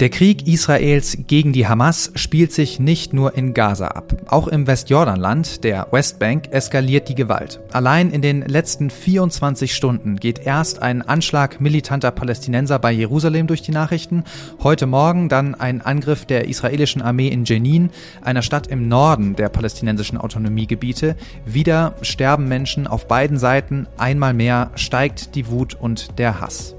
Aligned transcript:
Der 0.00 0.08
Krieg 0.08 0.48
Israels 0.48 1.18
gegen 1.26 1.52
die 1.52 1.68
Hamas 1.68 2.10
spielt 2.14 2.52
sich 2.52 2.80
nicht 2.80 3.12
nur 3.12 3.36
in 3.36 3.52
Gaza 3.52 3.88
ab. 3.88 4.16
Auch 4.28 4.48
im 4.48 4.66
Westjordanland, 4.66 5.62
der 5.62 5.88
Westbank, 5.90 6.48
eskaliert 6.52 7.10
die 7.10 7.14
Gewalt. 7.14 7.60
Allein 7.70 8.10
in 8.10 8.22
den 8.22 8.40
letzten 8.40 8.88
24 8.88 9.74
Stunden 9.74 10.16
geht 10.16 10.38
erst 10.46 10.80
ein 10.80 11.02
Anschlag 11.02 11.60
militanter 11.60 12.12
Palästinenser 12.12 12.78
bei 12.78 12.92
Jerusalem 12.92 13.46
durch 13.46 13.60
die 13.60 13.72
Nachrichten, 13.72 14.24
heute 14.62 14.86
Morgen 14.86 15.28
dann 15.28 15.54
ein 15.54 15.82
Angriff 15.82 16.24
der 16.24 16.48
israelischen 16.48 17.02
Armee 17.02 17.28
in 17.28 17.44
Jenin, 17.44 17.90
einer 18.22 18.40
Stadt 18.40 18.68
im 18.68 18.88
Norden 18.88 19.36
der 19.36 19.50
palästinensischen 19.50 20.16
Autonomiegebiete. 20.16 21.14
Wieder 21.44 21.94
sterben 22.00 22.48
Menschen 22.48 22.86
auf 22.86 23.06
beiden 23.06 23.36
Seiten, 23.36 23.86
einmal 23.98 24.32
mehr 24.32 24.70
steigt 24.76 25.34
die 25.34 25.48
Wut 25.48 25.74
und 25.74 26.18
der 26.18 26.40
Hass. 26.40 26.74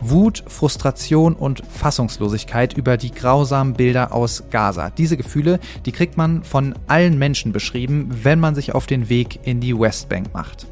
Wut, 0.00 0.44
Frustration 0.46 1.34
und 1.34 1.62
Fassungslosigkeit 1.68 2.74
über 2.74 2.96
die 2.96 3.10
grausamen 3.10 3.74
Bilder 3.74 4.12
aus 4.12 4.44
Gaza. 4.50 4.90
Diese 4.90 5.16
Gefühle, 5.16 5.58
die 5.84 5.92
kriegt 5.92 6.16
man 6.16 6.44
von 6.44 6.74
allen 6.86 7.18
Menschen 7.18 7.52
beschrieben, 7.52 8.10
wenn 8.22 8.40
man 8.40 8.54
sich 8.54 8.74
auf 8.74 8.86
den 8.86 9.08
Weg 9.08 9.40
in 9.44 9.60
die 9.60 9.78
Westbank 9.78 10.32
macht. 10.32 10.66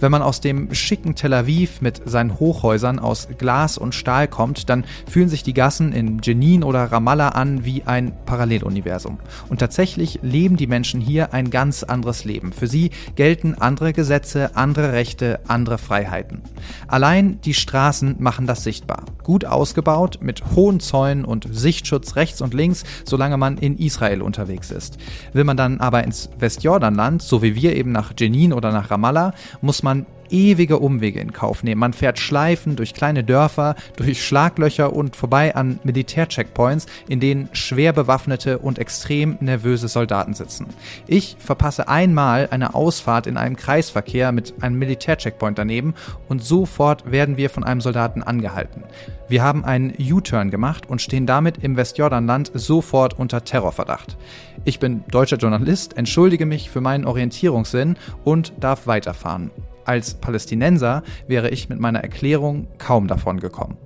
Wenn 0.00 0.10
man 0.10 0.22
aus 0.22 0.40
dem 0.40 0.74
schicken 0.74 1.14
Tel 1.14 1.34
Aviv 1.34 1.80
mit 1.80 2.02
seinen 2.04 2.38
Hochhäusern 2.38 2.98
aus 2.98 3.28
Glas 3.38 3.78
und 3.78 3.94
Stahl 3.94 4.28
kommt, 4.28 4.68
dann 4.68 4.84
fühlen 5.08 5.28
sich 5.28 5.42
die 5.42 5.54
Gassen 5.54 5.92
in 5.92 6.20
Jenin 6.22 6.64
oder 6.64 6.84
Ramallah 6.84 7.30
an 7.30 7.64
wie 7.64 7.82
ein 7.84 8.12
Paralleluniversum. 8.26 9.18
Und 9.48 9.58
tatsächlich 9.58 10.20
leben 10.22 10.56
die 10.56 10.66
Menschen 10.66 11.00
hier 11.00 11.32
ein 11.32 11.50
ganz 11.50 11.82
anderes 11.82 12.24
Leben. 12.24 12.52
Für 12.52 12.66
sie 12.66 12.90
gelten 13.14 13.54
andere 13.54 13.92
Gesetze, 13.92 14.56
andere 14.56 14.92
Rechte, 14.92 15.40
andere 15.48 15.78
Freiheiten. 15.78 16.42
Allein 16.86 17.40
die 17.42 17.54
Straßen 17.54 18.16
machen 18.18 18.46
das 18.46 18.64
sichtbar. 18.68 19.04
Gut 19.22 19.46
ausgebaut, 19.46 20.18
mit 20.20 20.42
hohen 20.54 20.78
Zäunen 20.78 21.24
und 21.24 21.46
Sichtschutz 21.50 22.16
rechts 22.16 22.42
und 22.42 22.52
links, 22.52 22.84
solange 23.06 23.38
man 23.38 23.56
in 23.56 23.78
Israel 23.78 24.20
unterwegs 24.20 24.70
ist. 24.70 24.98
Will 25.32 25.44
man 25.44 25.56
dann 25.56 25.80
aber 25.80 26.04
ins 26.04 26.28
Westjordanland, 26.38 27.22
so 27.22 27.40
wie 27.40 27.54
wir 27.54 27.74
eben 27.74 27.92
nach 27.92 28.12
Jenin 28.18 28.52
oder 28.52 28.70
nach 28.70 28.90
Ramallah, 28.90 29.32
muss 29.62 29.82
man 29.82 30.04
ewige 30.30 30.78
Umwege 30.78 31.20
in 31.20 31.32
Kauf 31.32 31.62
nehmen. 31.62 31.80
Man 31.80 31.92
fährt 31.92 32.18
Schleifen 32.18 32.76
durch 32.76 32.94
kleine 32.94 33.24
Dörfer, 33.24 33.74
durch 33.96 34.24
Schlaglöcher 34.24 34.92
und 34.92 35.16
vorbei 35.16 35.54
an 35.54 35.80
Militärcheckpoints, 35.84 36.86
in 37.08 37.20
denen 37.20 37.48
schwer 37.52 37.92
bewaffnete 37.92 38.58
und 38.58 38.78
extrem 38.78 39.36
nervöse 39.40 39.88
Soldaten 39.88 40.34
sitzen. 40.34 40.66
Ich 41.06 41.36
verpasse 41.38 41.88
einmal 41.88 42.48
eine 42.50 42.74
Ausfahrt 42.74 43.26
in 43.26 43.36
einem 43.36 43.56
Kreisverkehr 43.56 44.32
mit 44.32 44.54
einem 44.62 44.78
Militärcheckpoint 44.78 45.58
daneben 45.58 45.94
und 46.28 46.42
sofort 46.42 47.10
werden 47.10 47.36
wir 47.36 47.50
von 47.50 47.64
einem 47.64 47.80
Soldaten 47.80 48.22
angehalten. 48.22 48.84
Wir 49.28 49.42
haben 49.42 49.64
einen 49.64 49.92
U-Turn 49.98 50.50
gemacht 50.50 50.88
und 50.88 51.02
stehen 51.02 51.26
damit 51.26 51.62
im 51.62 51.76
Westjordanland 51.76 52.50
sofort 52.54 53.18
unter 53.18 53.44
Terrorverdacht. 53.44 54.16
Ich 54.64 54.80
bin 54.80 55.04
deutscher 55.10 55.36
Journalist, 55.36 55.96
entschuldige 55.96 56.46
mich 56.46 56.70
für 56.70 56.80
meinen 56.80 57.04
Orientierungssinn 57.04 57.96
und 58.24 58.52
darf 58.58 58.86
weiterfahren. 58.86 59.50
Als 59.88 60.12
Palästinenser 60.12 61.02
wäre 61.28 61.48
ich 61.48 61.70
mit 61.70 61.80
meiner 61.80 62.00
Erklärung 62.00 62.68
kaum 62.76 63.08
davon 63.08 63.40
gekommen. 63.40 63.78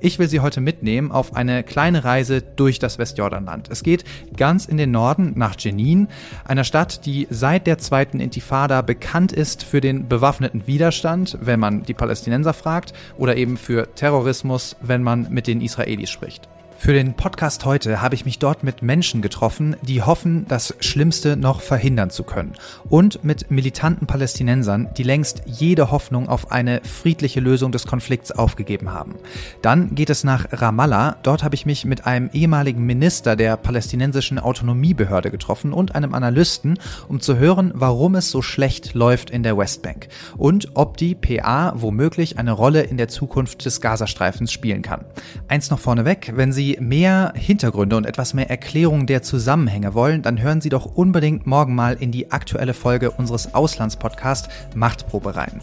Ich 0.00 0.18
will 0.18 0.26
Sie 0.26 0.40
heute 0.40 0.62
mitnehmen 0.62 1.12
auf 1.12 1.36
eine 1.36 1.62
kleine 1.64 2.02
Reise 2.02 2.40
durch 2.40 2.78
das 2.78 2.96
Westjordanland. 2.96 3.68
Es 3.70 3.82
geht 3.82 4.04
ganz 4.38 4.64
in 4.64 4.78
den 4.78 4.90
Norden 4.90 5.34
nach 5.36 5.54
Jenin, 5.58 6.08
einer 6.44 6.64
Stadt, 6.64 7.04
die 7.04 7.26
seit 7.28 7.66
der 7.66 7.76
zweiten 7.76 8.20
Intifada 8.20 8.80
bekannt 8.80 9.32
ist 9.32 9.64
für 9.64 9.82
den 9.82 10.08
bewaffneten 10.08 10.66
Widerstand, 10.66 11.36
wenn 11.42 11.60
man 11.60 11.82
die 11.82 11.94
Palästinenser 11.94 12.54
fragt, 12.54 12.94
oder 13.18 13.36
eben 13.36 13.58
für 13.58 13.94
Terrorismus, 13.94 14.76
wenn 14.80 15.02
man 15.02 15.28
mit 15.30 15.46
den 15.46 15.60
Israelis 15.60 16.08
spricht. 16.08 16.48
Für 16.82 16.94
den 16.94 17.14
Podcast 17.14 17.64
heute 17.64 18.02
habe 18.02 18.16
ich 18.16 18.24
mich 18.24 18.40
dort 18.40 18.64
mit 18.64 18.82
Menschen 18.82 19.22
getroffen, 19.22 19.76
die 19.82 20.02
hoffen, 20.02 20.46
das 20.48 20.74
Schlimmste 20.80 21.36
noch 21.36 21.60
verhindern 21.60 22.10
zu 22.10 22.24
können. 22.24 22.54
Und 22.88 23.22
mit 23.22 23.52
militanten 23.52 24.08
Palästinensern, 24.08 24.88
die 24.98 25.04
längst 25.04 25.42
jede 25.46 25.92
Hoffnung 25.92 26.28
auf 26.28 26.50
eine 26.50 26.80
friedliche 26.82 27.38
Lösung 27.38 27.70
des 27.70 27.86
Konflikts 27.86 28.32
aufgegeben 28.32 28.92
haben. 28.92 29.14
Dann 29.62 29.94
geht 29.94 30.10
es 30.10 30.24
nach 30.24 30.46
Ramallah. 30.50 31.18
Dort 31.22 31.44
habe 31.44 31.54
ich 31.54 31.66
mich 31.66 31.84
mit 31.84 32.04
einem 32.04 32.30
ehemaligen 32.32 32.84
Minister 32.84 33.36
der 33.36 33.56
palästinensischen 33.56 34.40
Autonomiebehörde 34.40 35.30
getroffen 35.30 35.72
und 35.72 35.94
einem 35.94 36.14
Analysten, 36.14 36.80
um 37.06 37.20
zu 37.20 37.36
hören, 37.36 37.70
warum 37.76 38.16
es 38.16 38.28
so 38.28 38.42
schlecht 38.42 38.94
läuft 38.94 39.30
in 39.30 39.44
der 39.44 39.56
Westbank 39.56 40.08
und 40.36 40.70
ob 40.74 40.96
die 40.96 41.14
PA 41.14 41.74
womöglich 41.76 42.40
eine 42.40 42.50
Rolle 42.50 42.82
in 42.82 42.96
der 42.96 43.06
Zukunft 43.06 43.66
des 43.66 43.80
Gazastreifens 43.80 44.50
spielen 44.50 44.82
kann. 44.82 45.04
Eins 45.46 45.70
noch 45.70 45.78
vorneweg, 45.78 46.32
wenn 46.34 46.52
Sie 46.52 46.71
mehr 46.80 47.32
Hintergründe 47.36 47.96
und 47.96 48.06
etwas 48.06 48.34
mehr 48.34 48.50
Erklärung 48.50 49.06
der 49.06 49.22
Zusammenhänge 49.22 49.94
wollen, 49.94 50.22
dann 50.22 50.40
hören 50.40 50.60
Sie 50.60 50.68
doch 50.68 50.86
unbedingt 50.86 51.46
morgen 51.46 51.74
mal 51.74 51.96
in 51.98 52.12
die 52.12 52.30
aktuelle 52.30 52.74
Folge 52.74 53.10
unseres 53.10 53.54
Auslandspodcasts 53.54 54.48
Machtprobe 54.74 55.36
rein. 55.36 55.60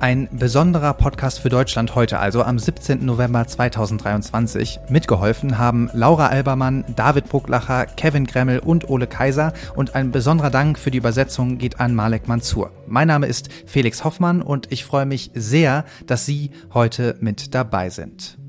Ein 0.00 0.28
besonderer 0.32 0.94
Podcast 0.94 1.40
für 1.40 1.50
Deutschland 1.50 1.94
heute 1.94 2.18
also 2.18 2.42
am 2.42 2.58
17. 2.58 3.04
November 3.04 3.46
2023. 3.46 4.80
Mitgeholfen 4.88 5.58
haben 5.58 5.90
Laura 5.92 6.28
Albermann, 6.28 6.86
David 6.96 7.28
Brucklacher, 7.28 7.84
Kevin 7.84 8.24
Gremmel 8.24 8.60
und 8.60 8.88
Ole 8.88 9.06
Kaiser 9.06 9.52
und 9.76 9.94
ein 9.94 10.10
besonderer 10.10 10.48
Dank 10.48 10.78
für 10.78 10.90
die 10.90 10.98
Übersetzung 10.98 11.58
geht 11.58 11.80
an 11.80 11.94
Malek 11.94 12.28
Mansour. 12.28 12.70
Mein 12.86 13.08
Name 13.08 13.26
ist 13.26 13.50
Felix 13.66 14.02
Hoffmann 14.02 14.40
und 14.40 14.72
ich 14.72 14.86
freue 14.86 15.04
mich 15.04 15.32
sehr, 15.34 15.84
dass 16.06 16.24
Sie 16.24 16.50
heute 16.72 17.16
mit 17.20 17.54
dabei 17.54 17.90
sind. 17.90 18.39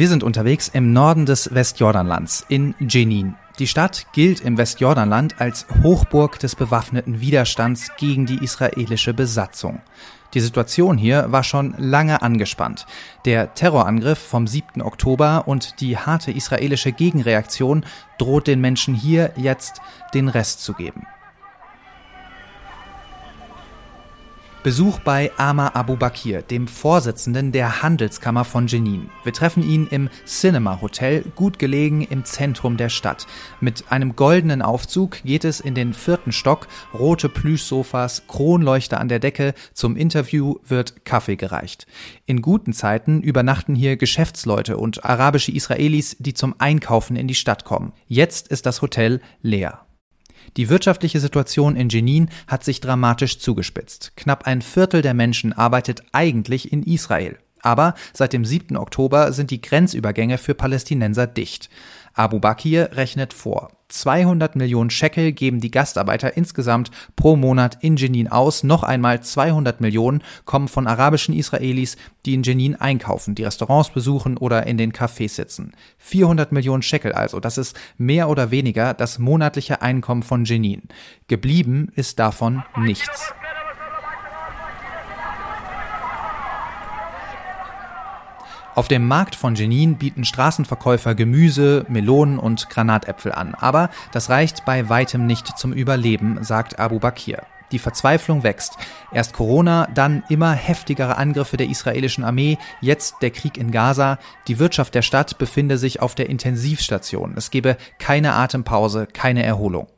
Wir 0.00 0.08
sind 0.08 0.22
unterwegs 0.22 0.68
im 0.68 0.94
Norden 0.94 1.26
des 1.26 1.52
Westjordanlands, 1.52 2.46
in 2.48 2.74
Jenin. 2.78 3.34
Die 3.58 3.66
Stadt 3.66 4.06
gilt 4.14 4.40
im 4.40 4.56
Westjordanland 4.56 5.42
als 5.42 5.66
Hochburg 5.82 6.38
des 6.38 6.56
bewaffneten 6.56 7.20
Widerstands 7.20 7.90
gegen 7.98 8.24
die 8.24 8.42
israelische 8.42 9.12
Besatzung. 9.12 9.82
Die 10.32 10.40
Situation 10.40 10.96
hier 10.96 11.30
war 11.32 11.44
schon 11.44 11.74
lange 11.76 12.22
angespannt. 12.22 12.86
Der 13.26 13.52
Terrorangriff 13.52 14.18
vom 14.18 14.46
7. 14.46 14.80
Oktober 14.80 15.46
und 15.46 15.82
die 15.82 15.98
harte 15.98 16.32
israelische 16.32 16.92
Gegenreaktion 16.92 17.84
droht 18.16 18.46
den 18.46 18.62
Menschen 18.62 18.94
hier 18.94 19.32
jetzt 19.36 19.82
den 20.14 20.28
Rest 20.30 20.64
zu 20.64 20.72
geben. 20.72 21.06
Besuch 24.62 24.98
bei 24.98 25.30
Amar 25.38 25.74
Abu 25.74 25.96
Bakir, 25.96 26.42
dem 26.42 26.68
Vorsitzenden 26.68 27.50
der 27.50 27.82
Handelskammer 27.82 28.44
von 28.44 28.66
Jenin. 28.66 29.08
Wir 29.24 29.32
treffen 29.32 29.62
ihn 29.62 29.86
im 29.86 30.10
Cinema 30.26 30.82
Hotel, 30.82 31.24
gut 31.34 31.58
gelegen 31.58 32.02
im 32.02 32.26
Zentrum 32.26 32.76
der 32.76 32.90
Stadt. 32.90 33.26
Mit 33.60 33.90
einem 33.90 34.16
goldenen 34.16 34.60
Aufzug 34.60 35.22
geht 35.22 35.46
es 35.46 35.60
in 35.60 35.74
den 35.74 35.94
vierten 35.94 36.30
Stock, 36.30 36.68
rote 36.92 37.30
Plüschsofas, 37.30 38.24
Kronleuchter 38.28 39.00
an 39.00 39.08
der 39.08 39.18
Decke, 39.18 39.54
zum 39.72 39.96
Interview 39.96 40.56
wird 40.66 41.06
Kaffee 41.06 41.36
gereicht. 41.36 41.86
In 42.26 42.42
guten 42.42 42.74
Zeiten 42.74 43.22
übernachten 43.22 43.74
hier 43.74 43.96
Geschäftsleute 43.96 44.76
und 44.76 45.06
arabische 45.06 45.52
Israelis, 45.52 46.18
die 46.18 46.34
zum 46.34 46.54
Einkaufen 46.58 47.16
in 47.16 47.28
die 47.28 47.34
Stadt 47.34 47.64
kommen. 47.64 47.94
Jetzt 48.08 48.48
ist 48.48 48.66
das 48.66 48.82
Hotel 48.82 49.22
leer. 49.40 49.86
Die 50.56 50.68
wirtschaftliche 50.68 51.20
Situation 51.20 51.76
in 51.76 51.88
Jenin 51.88 52.28
hat 52.46 52.64
sich 52.64 52.80
dramatisch 52.80 53.38
zugespitzt. 53.38 54.12
Knapp 54.16 54.46
ein 54.46 54.62
Viertel 54.62 55.02
der 55.02 55.14
Menschen 55.14 55.52
arbeitet 55.52 56.02
eigentlich 56.12 56.72
in 56.72 56.82
Israel. 56.82 57.38
Aber 57.62 57.94
seit 58.12 58.32
dem 58.32 58.44
7. 58.44 58.76
Oktober 58.76 59.32
sind 59.32 59.50
die 59.50 59.60
Grenzübergänge 59.60 60.38
für 60.38 60.54
Palästinenser 60.54 61.26
dicht. 61.26 61.68
Abu 62.14 62.40
Bakir 62.40 62.90
rechnet 62.92 63.32
vor. 63.32 63.70
200 63.90 64.56
Millionen 64.56 64.90
Shekel 64.90 65.32
geben 65.32 65.60
die 65.60 65.70
Gastarbeiter 65.70 66.36
insgesamt 66.36 66.90
pro 67.16 67.36
Monat 67.36 67.78
in 67.82 67.96
Jenin 67.96 68.28
aus. 68.28 68.62
Noch 68.62 68.82
einmal 68.82 69.22
200 69.22 69.80
Millionen 69.80 70.22
kommen 70.44 70.68
von 70.68 70.86
arabischen 70.86 71.34
Israelis, 71.34 71.96
die 72.24 72.34
in 72.34 72.42
Jenin 72.42 72.76
einkaufen, 72.76 73.34
die 73.34 73.44
Restaurants 73.44 73.90
besuchen 73.90 74.36
oder 74.36 74.66
in 74.66 74.78
den 74.78 74.92
Cafés 74.92 75.34
sitzen. 75.34 75.72
400 75.98 76.52
Millionen 76.52 76.82
Shekel 76.82 77.12
also, 77.12 77.40
das 77.40 77.58
ist 77.58 77.78
mehr 77.98 78.28
oder 78.28 78.50
weniger 78.50 78.94
das 78.94 79.18
monatliche 79.18 79.82
Einkommen 79.82 80.22
von 80.22 80.44
Jenin. 80.44 80.82
Geblieben 81.28 81.92
ist 81.94 82.18
davon 82.18 82.62
nichts. 82.76 83.34
Auf 88.76 88.86
dem 88.86 89.08
Markt 89.08 89.34
von 89.34 89.56
Jenin 89.56 89.96
bieten 89.96 90.24
Straßenverkäufer 90.24 91.16
Gemüse, 91.16 91.84
Melonen 91.88 92.38
und 92.38 92.70
Granatäpfel 92.70 93.32
an. 93.32 93.54
Aber 93.56 93.90
das 94.12 94.30
reicht 94.30 94.64
bei 94.64 94.88
weitem 94.88 95.26
nicht 95.26 95.58
zum 95.58 95.72
Überleben, 95.72 96.44
sagt 96.44 96.78
Abu 96.78 97.00
Bakir. 97.00 97.42
Die 97.72 97.80
Verzweiflung 97.80 98.44
wächst. 98.44 98.76
Erst 99.12 99.32
Corona, 99.32 99.88
dann 99.92 100.22
immer 100.28 100.52
heftigere 100.52 101.16
Angriffe 101.16 101.56
der 101.56 101.68
israelischen 101.68 102.24
Armee, 102.24 102.58
jetzt 102.80 103.16
der 103.22 103.30
Krieg 103.30 103.56
in 103.56 103.72
Gaza. 103.72 104.18
Die 104.46 104.58
Wirtschaft 104.60 104.94
der 104.94 105.02
Stadt 105.02 105.38
befinde 105.38 105.76
sich 105.76 106.00
auf 106.00 106.14
der 106.14 106.28
Intensivstation. 106.30 107.34
Es 107.36 107.50
gebe 107.50 107.76
keine 107.98 108.34
Atempause, 108.34 109.06
keine 109.06 109.42
Erholung. 109.42 109.88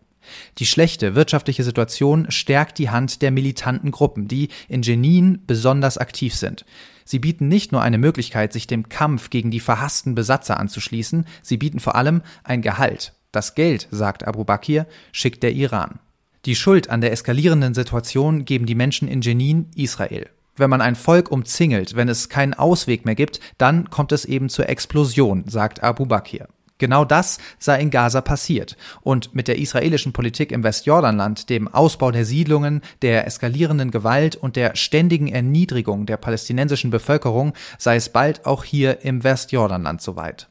Die 0.59 0.67
schlechte 0.67 1.15
wirtschaftliche 1.15 1.65
Situation 1.65 2.31
stärkt 2.31 2.79
die 2.79 2.91
Hand 2.91 3.23
der 3.23 3.31
militanten 3.31 3.91
Gruppen, 3.91 4.29
die 4.29 4.49
in 4.69 4.83
Jenin 4.83 5.43
besonders 5.47 5.99
aktiv 5.99 6.35
sind. 6.35 6.65
Sie 7.12 7.19
bieten 7.19 7.47
nicht 7.47 7.73
nur 7.73 7.82
eine 7.82 7.99
Möglichkeit, 7.99 8.55
sich 8.55 8.67
dem 8.67 8.88
Kampf 8.88 9.29
gegen 9.29 9.50
die 9.50 9.61
verhassten 9.61 10.14
Besatzer 10.14 10.59
anzuschließen, 10.59 11.26
sie 11.43 11.59
bieten 11.59 11.79
vor 11.79 11.94
allem 11.94 12.23
ein 12.43 12.62
Gehalt. 12.62 13.12
Das 13.32 13.55
Geld, 13.55 13.87
sagt 13.91 14.26
Abu 14.26 14.44
Bakr, 14.44 14.87
schickt 15.12 15.43
der 15.43 15.53
Iran. 15.53 15.99
Die 16.47 16.55
Schuld 16.55 16.88
an 16.88 17.03
der 17.03 17.12
eskalierenden 17.12 17.75
Situation 17.75 18.47
geben 18.47 18.64
die 18.64 18.75
Menschen 18.75 19.09
in 19.09 19.20
Jenin 19.20 19.67
Israel. 19.76 20.31
Wenn 20.56 20.70
man 20.70 20.81
ein 20.81 20.97
Volk 20.97 21.31
umzingelt, 21.31 21.97
wenn 21.97 22.09
es 22.09 22.31
keinen 22.31 22.55
Ausweg 22.55 23.05
mehr 23.05 23.15
gibt, 23.15 23.41
dann 23.58 23.91
kommt 23.91 24.12
es 24.12 24.25
eben 24.25 24.49
zur 24.49 24.70
Explosion, 24.70 25.44
sagt 25.47 25.82
Abu 25.82 26.06
Bakr. 26.06 26.49
Genau 26.82 27.05
das 27.05 27.38
sei 27.61 27.81
in 27.81 27.90
Gaza 27.90 28.20
passiert. 28.23 28.76
Und 29.02 29.37
mit 29.37 29.46
der 29.46 29.56
israelischen 29.61 30.12
Politik 30.12 30.50
im 30.50 30.64
Westjordanland, 30.64 31.49
dem 31.49 31.69
Ausbau 31.69 32.11
der 32.11 32.25
Siedlungen, 32.25 32.81
der 33.02 33.25
eskalierenden 33.25 33.93
Gewalt 33.93 34.34
und 34.34 34.56
der 34.56 34.75
ständigen 34.75 35.29
Erniedrigung 35.29 36.06
der 36.06 36.17
palästinensischen 36.17 36.90
Bevölkerung 36.90 37.52
sei 37.79 37.94
es 37.94 38.08
bald 38.08 38.46
auch 38.46 38.64
hier 38.64 39.05
im 39.05 39.23
Westjordanland 39.23 40.02
soweit. 40.02 40.49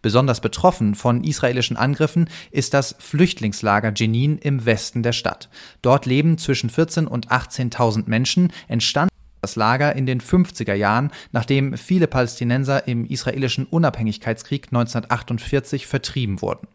Besonders 0.00 0.40
betroffen 0.40 0.94
von 0.94 1.22
israelischen 1.22 1.76
Angriffen 1.76 2.30
ist 2.50 2.72
das 2.72 2.96
Flüchtlingslager 2.98 3.92
Jenin 3.94 4.38
im 4.38 4.64
Westen 4.64 5.02
der 5.02 5.12
Stadt. 5.12 5.50
Dort 5.82 6.06
leben 6.06 6.38
zwischen 6.38 6.70
14 6.70 7.06
und 7.06 7.28
18.000 7.28 8.04
Menschen, 8.06 8.50
entstanden 8.66 9.15
das 9.40 9.56
Lager 9.56 9.94
in 9.94 10.06
den 10.06 10.20
50er 10.20 10.74
Jahren, 10.74 11.10
nachdem 11.32 11.76
viele 11.76 12.06
Palästinenser 12.06 12.88
im 12.88 13.04
israelischen 13.04 13.66
Unabhängigkeitskrieg 13.66 14.66
1948 14.66 15.86
vertrieben 15.86 16.42
wurden. 16.42 16.68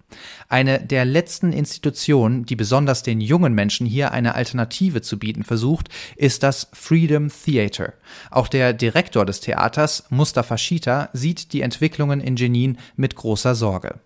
Eine 0.48 0.80
der 0.80 1.06
letzten 1.06 1.54
Institutionen, 1.54 2.46
die 2.46 2.56
besonders 2.56 3.04
den 3.04 3.22
jungen 3.22 3.54
Menschen 3.54 3.86
hier 3.86 4.12
eine 4.12 4.36
Alternative 4.36 5.02
zu 5.02 5.20
bieten 5.20 5.44
versucht, 5.44 5.90
ist 6.16 6.44
das 6.44 6.70
Freedom 6.74 7.30
Theater. 7.30 7.94
Auch 8.30 8.48
der 8.48 8.74
Direktor 8.74 9.26
des 9.26 9.40
Theaters, 9.42 10.06
Mustafa 10.10 10.58
Shita, 10.58 11.10
sieht 11.14 11.54
die 11.54 11.62
Entwicklungen 11.62 12.22
in 12.22 12.36
Jenin 12.36 12.78
mit 12.96 13.16
großer 13.16 13.56
Sorge. 13.56 14.00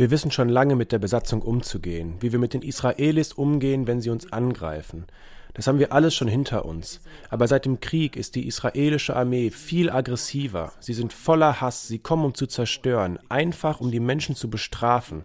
Wir 0.00 0.10
wissen 0.10 0.30
schon 0.30 0.48
lange 0.48 0.76
mit 0.76 0.92
der 0.92 0.98
Besatzung 0.98 1.42
umzugehen, 1.42 2.14
wie 2.20 2.32
wir 2.32 2.38
mit 2.38 2.54
den 2.54 2.62
Israelis 2.62 3.34
umgehen, 3.34 3.86
wenn 3.86 4.00
sie 4.00 4.08
uns 4.08 4.32
angreifen. 4.32 5.04
Das 5.52 5.66
haben 5.66 5.78
wir 5.78 5.92
alles 5.92 6.14
schon 6.14 6.26
hinter 6.26 6.64
uns. 6.64 7.02
Aber 7.28 7.46
seit 7.46 7.66
dem 7.66 7.80
Krieg 7.80 8.16
ist 8.16 8.34
die 8.34 8.46
israelische 8.46 9.14
Armee 9.14 9.50
viel 9.50 9.90
aggressiver. 9.90 10.72
Sie 10.80 10.94
sind 10.94 11.12
voller 11.12 11.60
Hass, 11.60 11.86
sie 11.86 11.98
kommen, 11.98 12.24
um 12.24 12.32
zu 12.32 12.46
zerstören, 12.46 13.18
einfach 13.28 13.78
um 13.78 13.90
die 13.90 14.00
Menschen 14.00 14.36
zu 14.36 14.48
bestrafen. 14.48 15.24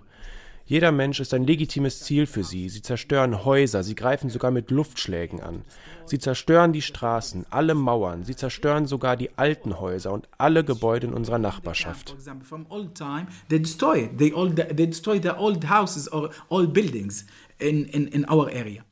Jeder 0.67 0.91
Mensch 0.91 1.19
ist 1.19 1.31
ein 1.35 1.45
legitimes 1.45 2.00
Ziel 2.00 2.25
für 2.25 2.44
sie. 2.44 2.69
Sie 2.69 2.81
zerstören 2.81 3.45
Häuser, 3.45 3.83
sie 3.83 3.94
greifen 3.94 4.31
sogar 4.31 4.50
mit 4.50 4.71
Luftschlägen 4.71 5.39
an. 5.39 5.62
Sie 6.06 6.17
zerstören 6.17 6.73
die 6.73 6.81
Straßen, 6.81 7.45
alle 7.51 7.75
Mauern, 7.75 8.23
sie 8.23 8.35
zerstören 8.35 8.88
sogar 8.88 9.15
die 9.15 9.29
alten 9.38 9.79
Häuser 9.79 10.12
und 10.12 10.27
alle 10.39 10.63
Gebäude 10.63 11.06
in 11.06 11.13
unserer 11.13 11.38
Nachbarschaft. 11.38 12.15
In, 17.57 17.85
in, 17.85 18.07
in 18.07 18.29
our 18.29 18.47
area. 18.47 18.83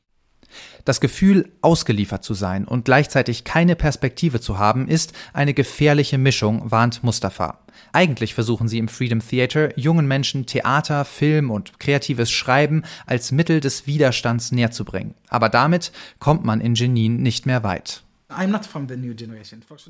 Das 0.85 1.01
Gefühl, 1.01 1.51
ausgeliefert 1.61 2.23
zu 2.23 2.33
sein 2.33 2.65
und 2.65 2.85
gleichzeitig 2.85 3.43
keine 3.43 3.75
Perspektive 3.75 4.41
zu 4.41 4.57
haben, 4.57 4.87
ist 4.87 5.13
eine 5.33 5.53
gefährliche 5.53 6.17
Mischung, 6.17 6.71
warnt 6.71 7.03
Mustafa. 7.03 7.59
Eigentlich 7.91 8.33
versuchen 8.33 8.67
sie 8.67 8.77
im 8.77 8.87
Freedom 8.87 9.19
Theater 9.19 9.77
jungen 9.77 10.07
Menschen 10.07 10.45
Theater, 10.45 11.05
Film 11.05 11.51
und 11.51 11.79
kreatives 11.79 12.31
Schreiben 12.31 12.83
als 13.05 13.31
Mittel 13.31 13.59
des 13.59 13.87
Widerstands 13.87 14.51
näherzubringen. 14.51 15.15
Aber 15.29 15.49
damit 15.49 15.91
kommt 16.19 16.43
man 16.43 16.61
in 16.61 16.75
Jenin 16.75 17.21
nicht 17.21 17.45
mehr 17.45 17.63
weit. 17.63 18.03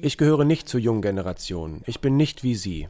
Ich 0.01 0.17
gehöre 0.17 0.45
nicht 0.45 0.67
zur 0.67 0.79
jungen 0.79 1.01
Generation. 1.01 1.81
Ich 1.85 2.01
bin 2.01 2.17
nicht 2.17 2.43
wie 2.43 2.55
Sie. 2.55 2.87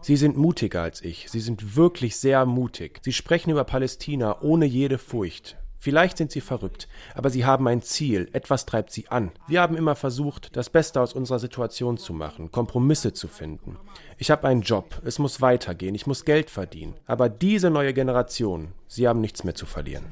Sie 0.00 0.16
sind 0.16 0.36
mutiger 0.36 0.82
als 0.82 1.02
ich. 1.02 1.30
Sie 1.30 1.40
sind 1.40 1.76
wirklich 1.76 2.16
sehr 2.16 2.44
mutig. 2.44 3.00
Sie 3.02 3.12
sprechen 3.12 3.50
über 3.50 3.64
Palästina 3.64 4.40
ohne 4.42 4.66
jede 4.66 4.98
Furcht. 4.98 5.56
Vielleicht 5.84 6.16
sind 6.16 6.32
sie 6.32 6.40
verrückt, 6.40 6.88
aber 7.14 7.28
sie 7.28 7.44
haben 7.44 7.68
ein 7.68 7.82
Ziel, 7.82 8.30
etwas 8.32 8.64
treibt 8.64 8.90
sie 8.90 9.08
an. 9.08 9.32
Wir 9.46 9.60
haben 9.60 9.76
immer 9.76 9.94
versucht, 9.94 10.56
das 10.56 10.70
Beste 10.70 10.98
aus 10.98 11.12
unserer 11.12 11.38
Situation 11.38 11.98
zu 11.98 12.14
machen, 12.14 12.50
Kompromisse 12.50 13.12
zu 13.12 13.28
finden. 13.28 13.76
Ich 14.16 14.30
habe 14.30 14.48
einen 14.48 14.62
Job, 14.62 15.02
es 15.04 15.18
muss 15.18 15.42
weitergehen, 15.42 15.94
ich 15.94 16.06
muss 16.06 16.24
Geld 16.24 16.48
verdienen. 16.48 16.94
Aber 17.04 17.28
diese 17.28 17.68
neue 17.68 17.92
Generation, 17.92 18.68
sie 18.88 19.06
haben 19.06 19.20
nichts 19.20 19.44
mehr 19.44 19.54
zu 19.54 19.66
verlieren. 19.66 20.06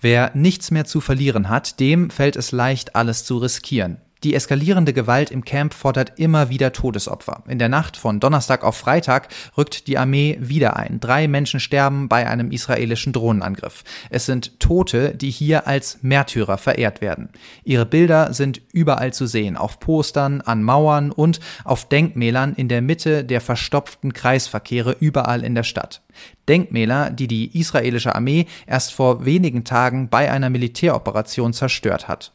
Wer 0.00 0.30
nichts 0.36 0.70
mehr 0.70 0.84
zu 0.84 1.00
verlieren 1.00 1.48
hat, 1.48 1.80
dem 1.80 2.10
fällt 2.10 2.36
es 2.36 2.52
leicht, 2.52 2.94
alles 2.94 3.24
zu 3.24 3.38
riskieren. 3.38 3.96
Die 4.24 4.34
eskalierende 4.34 4.94
Gewalt 4.94 5.30
im 5.30 5.44
Camp 5.44 5.74
fordert 5.74 6.18
immer 6.18 6.48
wieder 6.48 6.72
Todesopfer. 6.72 7.44
In 7.46 7.58
der 7.58 7.68
Nacht 7.68 7.98
von 7.98 8.20
Donnerstag 8.20 8.64
auf 8.64 8.74
Freitag 8.74 9.28
rückt 9.58 9.86
die 9.86 9.98
Armee 9.98 10.38
wieder 10.40 10.76
ein. 10.76 10.98
Drei 10.98 11.28
Menschen 11.28 11.60
sterben 11.60 12.08
bei 12.08 12.26
einem 12.26 12.50
israelischen 12.50 13.12
Drohnenangriff. 13.12 13.84
Es 14.08 14.24
sind 14.24 14.58
Tote, 14.60 15.14
die 15.14 15.28
hier 15.28 15.66
als 15.66 15.98
Märtyrer 16.00 16.56
verehrt 16.56 17.02
werden. 17.02 17.28
Ihre 17.64 17.84
Bilder 17.84 18.32
sind 18.32 18.62
überall 18.72 19.12
zu 19.12 19.26
sehen, 19.26 19.58
auf 19.58 19.78
Postern, 19.78 20.40
an 20.40 20.62
Mauern 20.62 21.10
und 21.12 21.38
auf 21.64 21.86
Denkmälern 21.86 22.54
in 22.54 22.68
der 22.68 22.80
Mitte 22.80 23.24
der 23.24 23.42
verstopften 23.42 24.14
Kreisverkehre 24.14 24.96
überall 25.00 25.44
in 25.44 25.54
der 25.54 25.64
Stadt. 25.64 26.00
Denkmäler, 26.48 27.10
die 27.10 27.28
die 27.28 27.58
israelische 27.58 28.14
Armee 28.14 28.46
erst 28.66 28.94
vor 28.94 29.26
wenigen 29.26 29.64
Tagen 29.64 30.08
bei 30.08 30.30
einer 30.30 30.48
Militäroperation 30.48 31.52
zerstört 31.52 32.08
hat. 32.08 32.32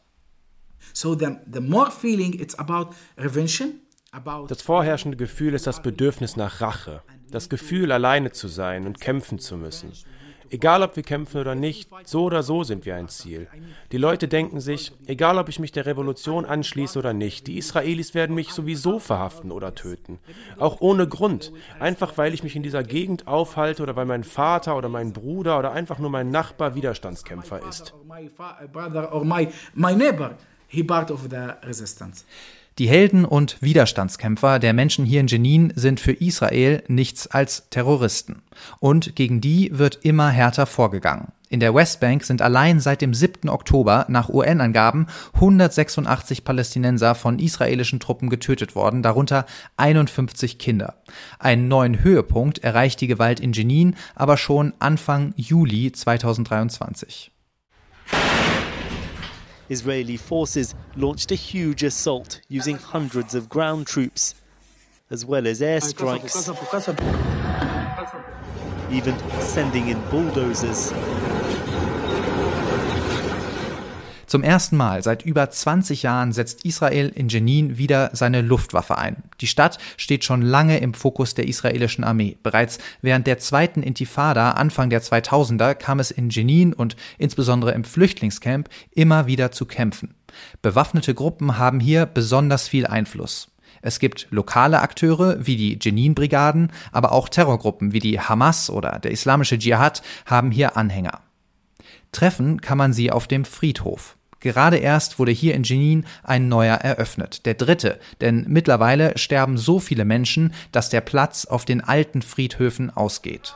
Das 4.48 4.62
vorherrschende 4.62 5.16
Gefühl 5.16 5.54
ist 5.54 5.66
das 5.66 5.82
Bedürfnis 5.82 6.36
nach 6.36 6.60
Rache, 6.60 7.02
das 7.30 7.48
Gefühl, 7.48 7.92
alleine 7.92 8.32
zu 8.32 8.48
sein 8.48 8.86
und 8.86 9.00
kämpfen 9.00 9.38
zu 9.38 9.56
müssen. 9.56 9.92
Egal 10.52 10.82
ob 10.82 10.96
wir 10.96 11.04
kämpfen 11.04 11.40
oder 11.40 11.54
nicht, 11.54 11.88
so 12.04 12.24
oder 12.24 12.42
so 12.42 12.64
sind 12.64 12.84
wir 12.84 12.96
ein 12.96 13.08
Ziel. 13.08 13.46
Die 13.92 13.98
Leute 13.98 14.26
denken 14.26 14.58
sich, 14.58 14.90
egal 15.06 15.38
ob 15.38 15.48
ich 15.48 15.60
mich 15.60 15.70
der 15.70 15.86
Revolution 15.86 16.44
anschließe 16.44 16.98
oder 16.98 17.12
nicht, 17.12 17.46
die 17.46 17.56
Israelis 17.56 18.14
werden 18.14 18.34
mich 18.34 18.50
sowieso 18.50 18.98
verhaften 18.98 19.52
oder 19.52 19.76
töten. 19.76 20.18
Auch 20.58 20.80
ohne 20.80 21.06
Grund. 21.06 21.52
Einfach 21.78 22.18
weil 22.18 22.34
ich 22.34 22.42
mich 22.42 22.56
in 22.56 22.64
dieser 22.64 22.82
Gegend 22.82 23.28
aufhalte 23.28 23.84
oder 23.84 23.94
weil 23.94 24.06
mein 24.06 24.24
Vater 24.24 24.76
oder 24.76 24.88
mein 24.88 25.12
Bruder 25.12 25.56
oder 25.56 25.70
einfach 25.70 26.00
nur 26.00 26.10
mein 26.10 26.32
Nachbar 26.32 26.74
Widerstandskämpfer 26.74 27.60
ist 27.68 27.94
he 30.70 30.82
part 30.82 31.10
of 31.10 31.28
the 31.30 31.66
resistance. 31.66 32.24
Die 32.78 32.88
Helden 32.88 33.26
und 33.26 33.60
Widerstandskämpfer 33.60 34.58
der 34.58 34.72
Menschen 34.72 35.04
hier 35.04 35.20
in 35.20 35.26
Jenin 35.26 35.72
sind 35.76 36.00
für 36.00 36.12
Israel 36.12 36.82
nichts 36.88 37.26
als 37.26 37.68
Terroristen. 37.68 38.40
Und 38.78 39.16
gegen 39.16 39.42
die 39.42 39.70
wird 39.76 39.98
immer 40.02 40.30
härter 40.30 40.64
vorgegangen. 40.64 41.32
In 41.50 41.60
der 41.60 41.74
Westbank 41.74 42.24
sind 42.24 42.40
allein 42.40 42.78
seit 42.78 43.02
dem 43.02 43.12
7. 43.12 43.50
Oktober 43.50 44.06
nach 44.08 44.28
UN-Angaben 44.28 45.08
186 45.34 46.44
Palästinenser 46.44 47.16
von 47.16 47.40
israelischen 47.40 47.98
Truppen 47.98 48.30
getötet 48.30 48.76
worden, 48.76 49.02
darunter 49.02 49.44
51 49.76 50.58
Kinder. 50.58 50.94
Einen 51.40 51.68
neuen 51.68 52.04
Höhepunkt 52.04 52.60
erreicht 52.60 53.00
die 53.00 53.08
Gewalt 53.08 53.40
in 53.40 53.52
Jenin 53.52 53.96
aber 54.14 54.36
schon 54.36 54.72
Anfang 54.78 55.34
Juli 55.36 55.90
2023. 55.92 57.32
Israeli 59.70 60.16
forces 60.16 60.74
launched 60.96 61.30
a 61.30 61.36
huge 61.36 61.84
assault 61.84 62.40
using 62.48 62.76
hundreds 62.76 63.36
of 63.36 63.48
ground 63.48 63.86
troops, 63.86 64.34
as 65.10 65.24
well 65.24 65.46
as 65.46 65.60
airstrikes, 65.60 66.34
even 68.90 69.16
sending 69.40 69.88
in 69.88 70.00
bulldozers. 70.10 70.92
Zum 74.30 74.44
ersten 74.44 74.76
Mal 74.76 75.02
seit 75.02 75.24
über 75.24 75.50
20 75.50 76.04
Jahren 76.04 76.30
setzt 76.30 76.64
Israel 76.64 77.08
in 77.08 77.28
Jenin 77.28 77.78
wieder 77.78 78.10
seine 78.12 78.42
Luftwaffe 78.42 78.96
ein. 78.96 79.24
Die 79.40 79.48
Stadt 79.48 79.78
steht 79.96 80.22
schon 80.22 80.40
lange 80.40 80.78
im 80.78 80.94
Fokus 80.94 81.34
der 81.34 81.48
israelischen 81.48 82.04
Armee. 82.04 82.36
Bereits 82.44 82.78
während 83.02 83.26
der 83.26 83.38
zweiten 83.38 83.82
Intifada 83.82 84.52
Anfang 84.52 84.88
der 84.88 85.02
2000er 85.02 85.74
kam 85.74 85.98
es 85.98 86.12
in 86.12 86.30
Jenin 86.30 86.72
und 86.72 86.94
insbesondere 87.18 87.72
im 87.72 87.82
Flüchtlingscamp 87.82 88.68
immer 88.92 89.26
wieder 89.26 89.50
zu 89.50 89.66
Kämpfen. 89.66 90.14
Bewaffnete 90.62 91.12
Gruppen 91.12 91.58
haben 91.58 91.80
hier 91.80 92.06
besonders 92.06 92.68
viel 92.68 92.86
Einfluss. 92.86 93.48
Es 93.82 93.98
gibt 93.98 94.28
lokale 94.30 94.78
Akteure 94.78 95.44
wie 95.44 95.56
die 95.56 95.76
Jenin-Brigaden, 95.82 96.70
aber 96.92 97.10
auch 97.10 97.28
Terrorgruppen 97.28 97.92
wie 97.92 97.98
die 97.98 98.20
Hamas 98.20 98.70
oder 98.70 99.00
der 99.00 99.10
Islamische 99.10 99.58
Dschihad 99.58 100.02
haben 100.24 100.52
hier 100.52 100.76
Anhänger. 100.76 101.20
Treffen 102.12 102.60
kann 102.60 102.78
man 102.78 102.92
sie 102.92 103.10
auf 103.10 103.26
dem 103.26 103.44
Friedhof. 103.44 104.16
Gerade 104.40 104.78
erst 104.78 105.18
wurde 105.18 105.32
hier 105.32 105.54
in 105.54 105.64
Jenin 105.64 106.06
ein 106.22 106.48
neuer 106.48 106.76
eröffnet, 106.76 107.44
der 107.46 107.54
dritte, 107.54 107.98
denn 108.20 108.46
mittlerweile 108.48 109.16
sterben 109.18 109.58
so 109.58 109.78
viele 109.78 110.04
Menschen, 110.04 110.54
dass 110.72 110.88
der 110.88 111.02
Platz 111.02 111.44
auf 111.44 111.64
den 111.64 111.82
alten 111.82 112.22
Friedhöfen 112.22 112.90
ausgeht. 112.90 113.54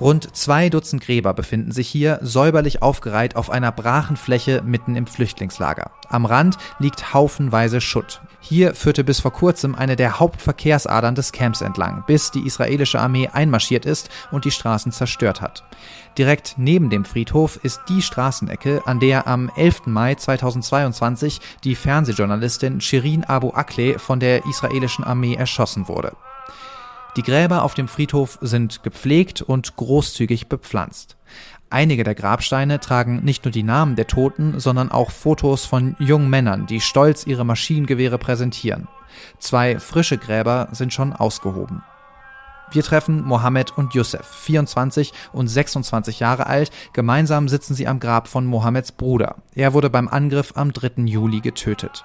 Rund 0.00 0.34
zwei 0.34 0.70
Dutzend 0.70 1.02
Gräber 1.02 1.34
befinden 1.34 1.72
sich 1.72 1.86
hier 1.86 2.20
säuberlich 2.22 2.80
aufgereiht 2.80 3.36
auf 3.36 3.50
einer 3.50 3.70
brachen 3.70 4.16
Fläche 4.16 4.62
mitten 4.64 4.96
im 4.96 5.06
Flüchtlingslager. 5.06 5.90
Am 6.08 6.24
Rand 6.24 6.56
liegt 6.78 7.12
haufenweise 7.12 7.82
Schutt. 7.82 8.22
Hier 8.42 8.74
führte 8.74 9.04
bis 9.04 9.20
vor 9.20 9.32
kurzem 9.32 9.74
eine 9.74 9.96
der 9.96 10.18
Hauptverkehrsadern 10.18 11.14
des 11.14 11.32
Camps 11.32 11.60
entlang, 11.60 12.04
bis 12.06 12.30
die 12.30 12.46
israelische 12.46 12.98
Armee 12.98 13.28
einmarschiert 13.28 13.84
ist 13.84 14.08
und 14.30 14.44
die 14.44 14.50
Straßen 14.50 14.92
zerstört 14.92 15.40
hat. 15.40 15.64
Direkt 16.16 16.54
neben 16.56 16.90
dem 16.90 17.04
Friedhof 17.04 17.60
ist 17.62 17.82
die 17.88 18.02
Straßenecke, 18.02 18.82
an 18.86 18.98
der 18.98 19.26
am 19.26 19.50
11. 19.56 19.86
Mai 19.86 20.14
2022 20.14 21.40
die 21.64 21.74
Fernsehjournalistin 21.74 22.80
Shirin 22.80 23.24
Abu 23.24 23.50
Akleh 23.50 23.98
von 23.98 24.20
der 24.20 24.46
israelischen 24.46 25.04
Armee 25.04 25.34
erschossen 25.34 25.86
wurde. 25.86 26.16
Die 27.16 27.22
Gräber 27.22 27.64
auf 27.64 27.74
dem 27.74 27.88
Friedhof 27.88 28.38
sind 28.40 28.82
gepflegt 28.82 29.42
und 29.42 29.76
großzügig 29.76 30.48
bepflanzt. 30.48 31.16
Einige 31.72 32.02
der 32.02 32.16
Grabsteine 32.16 32.80
tragen 32.80 33.20
nicht 33.22 33.44
nur 33.44 33.52
die 33.52 33.62
Namen 33.62 33.94
der 33.94 34.08
Toten, 34.08 34.58
sondern 34.58 34.90
auch 34.90 35.12
Fotos 35.12 35.64
von 35.64 35.94
jungen 36.00 36.28
Männern, 36.28 36.66
die 36.66 36.80
stolz 36.80 37.24
ihre 37.24 37.44
Maschinengewehre 37.44 38.18
präsentieren. 38.18 38.88
Zwei 39.38 39.78
frische 39.78 40.18
Gräber 40.18 40.68
sind 40.72 40.92
schon 40.92 41.12
ausgehoben. 41.12 41.82
Wir 42.72 42.82
treffen 42.82 43.22
Mohammed 43.22 43.76
und 43.76 43.94
Youssef, 43.94 44.26
24 44.26 45.12
und 45.32 45.48
26 45.48 46.20
Jahre 46.20 46.46
alt. 46.46 46.70
Gemeinsam 46.92 47.48
sitzen 47.48 47.74
sie 47.74 47.86
am 47.86 48.00
Grab 48.00 48.28
von 48.28 48.46
Mohammeds 48.46 48.92
Bruder. 48.92 49.36
Er 49.54 49.72
wurde 49.72 49.90
beim 49.90 50.08
Angriff 50.08 50.52
am 50.56 50.72
3. 50.72 51.02
Juli 51.04 51.40
getötet. 51.40 52.04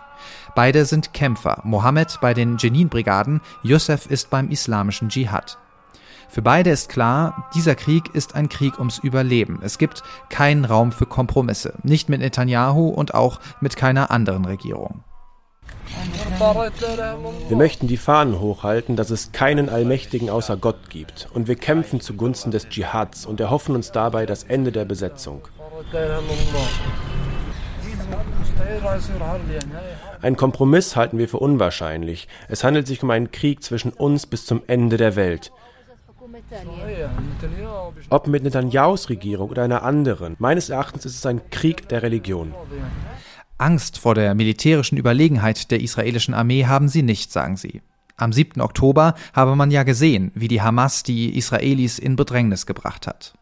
Beide 0.56 0.86
sind 0.86 1.14
Kämpfer. 1.14 1.62
Mohammed 1.64 2.20
bei 2.22 2.34
den 2.34 2.58
Jenin-Brigaden, 2.58 3.42
Youssef 3.64 4.08
ist 4.08 4.30
beim 4.30 4.50
islamischen 4.50 5.10
Dschihad. 5.10 5.60
Für 6.30 6.42
beide 6.42 6.70
ist 6.70 6.90
klar, 6.90 7.50
dieser 7.56 7.76
Krieg 7.76 8.14
ist 8.14 8.36
ein 8.36 8.50
Krieg 8.50 8.78
ums 8.80 9.00
Überleben. 9.00 9.60
Es 9.64 9.78
gibt 9.78 10.04
keinen 10.30 10.66
Raum 10.66 10.92
für 10.92 11.06
Kompromisse. 11.06 11.74
Nicht 11.84 12.10
mit 12.10 12.20
Netanyahu 12.22 12.90
und 12.90 13.14
auch 13.14 13.40
mit 13.62 13.76
keiner 13.76 14.12
anderen 14.12 14.46
Regierung. 14.46 15.04
Wir 17.48 17.58
möchten 17.58 17.88
die 17.88 17.98
Fahnen 17.98 18.40
hochhalten, 18.40 18.96
dass 18.96 19.10
es 19.10 19.32
keinen 19.32 19.70
Allmächtigen 19.70 20.30
außer 20.30 20.58
Gott 20.58 20.90
gibt. 20.90 21.30
Und 21.34 21.48
wir 21.48 21.56
kämpfen 21.56 22.02
zugunsten 22.02 22.52
des 22.52 22.68
Dschihads 22.68 23.26
und 23.26 23.40
erhoffen 23.40 23.76
uns 23.76 23.92
dabei 23.92 24.26
das 24.26 24.44
Ende 24.44 24.72
der 24.72 24.86
Besetzung. 24.86 25.48
Ein 30.22 30.36
Kompromiss 30.36 30.96
halten 30.96 31.18
wir 31.18 31.30
für 31.30 31.40
unwahrscheinlich. 31.40 32.28
Es 32.50 32.64
handelt 32.64 32.88
sich 32.88 33.02
um 33.04 33.10
einen 33.12 33.32
Krieg 33.32 33.64
zwischen 33.64 33.92
uns 33.92 34.26
bis 34.26 34.46
zum 34.46 34.64
Ende 34.68 34.98
der 34.98 35.16
Welt. 35.16 35.52
Ob 38.10 38.28
mit 38.28 38.44
Netanyahus 38.44 39.10
Regierung 39.10 39.50
oder 39.50 39.64
einer 39.64 39.84
anderen, 39.84 40.36
meines 40.40 40.70
Erachtens 40.70 41.06
ist 41.06 41.16
es 41.16 41.26
ein 41.26 41.50
Krieg 41.50 41.90
der 41.90 42.04
Religion. 42.04 42.54
Angst 43.58 43.98
vor 43.98 44.16
der 44.16 44.36
militärischen 44.36 44.98
Überlegenheit 44.98 45.72
der 45.72 45.82
israelischen 45.82 46.34
Armee 46.34 46.66
haben 46.66 46.90
sie 46.90 47.04
nicht, 47.04 47.32
sagen 47.32 47.58
sie. 47.58 47.82
Am 48.18 48.32
7. 48.32 48.62
Oktober 48.62 49.16
habe 49.34 49.56
man 49.56 49.72
ja 49.72 49.84
gesehen, 49.84 50.32
wie 50.36 50.48
die 50.48 50.62
Hamas 50.62 51.04
die 51.04 51.38
Israelis 51.38 52.00
in 52.00 52.16
Bedrängnis 52.16 52.66
gebracht 52.66 53.08
hat. 53.08 53.34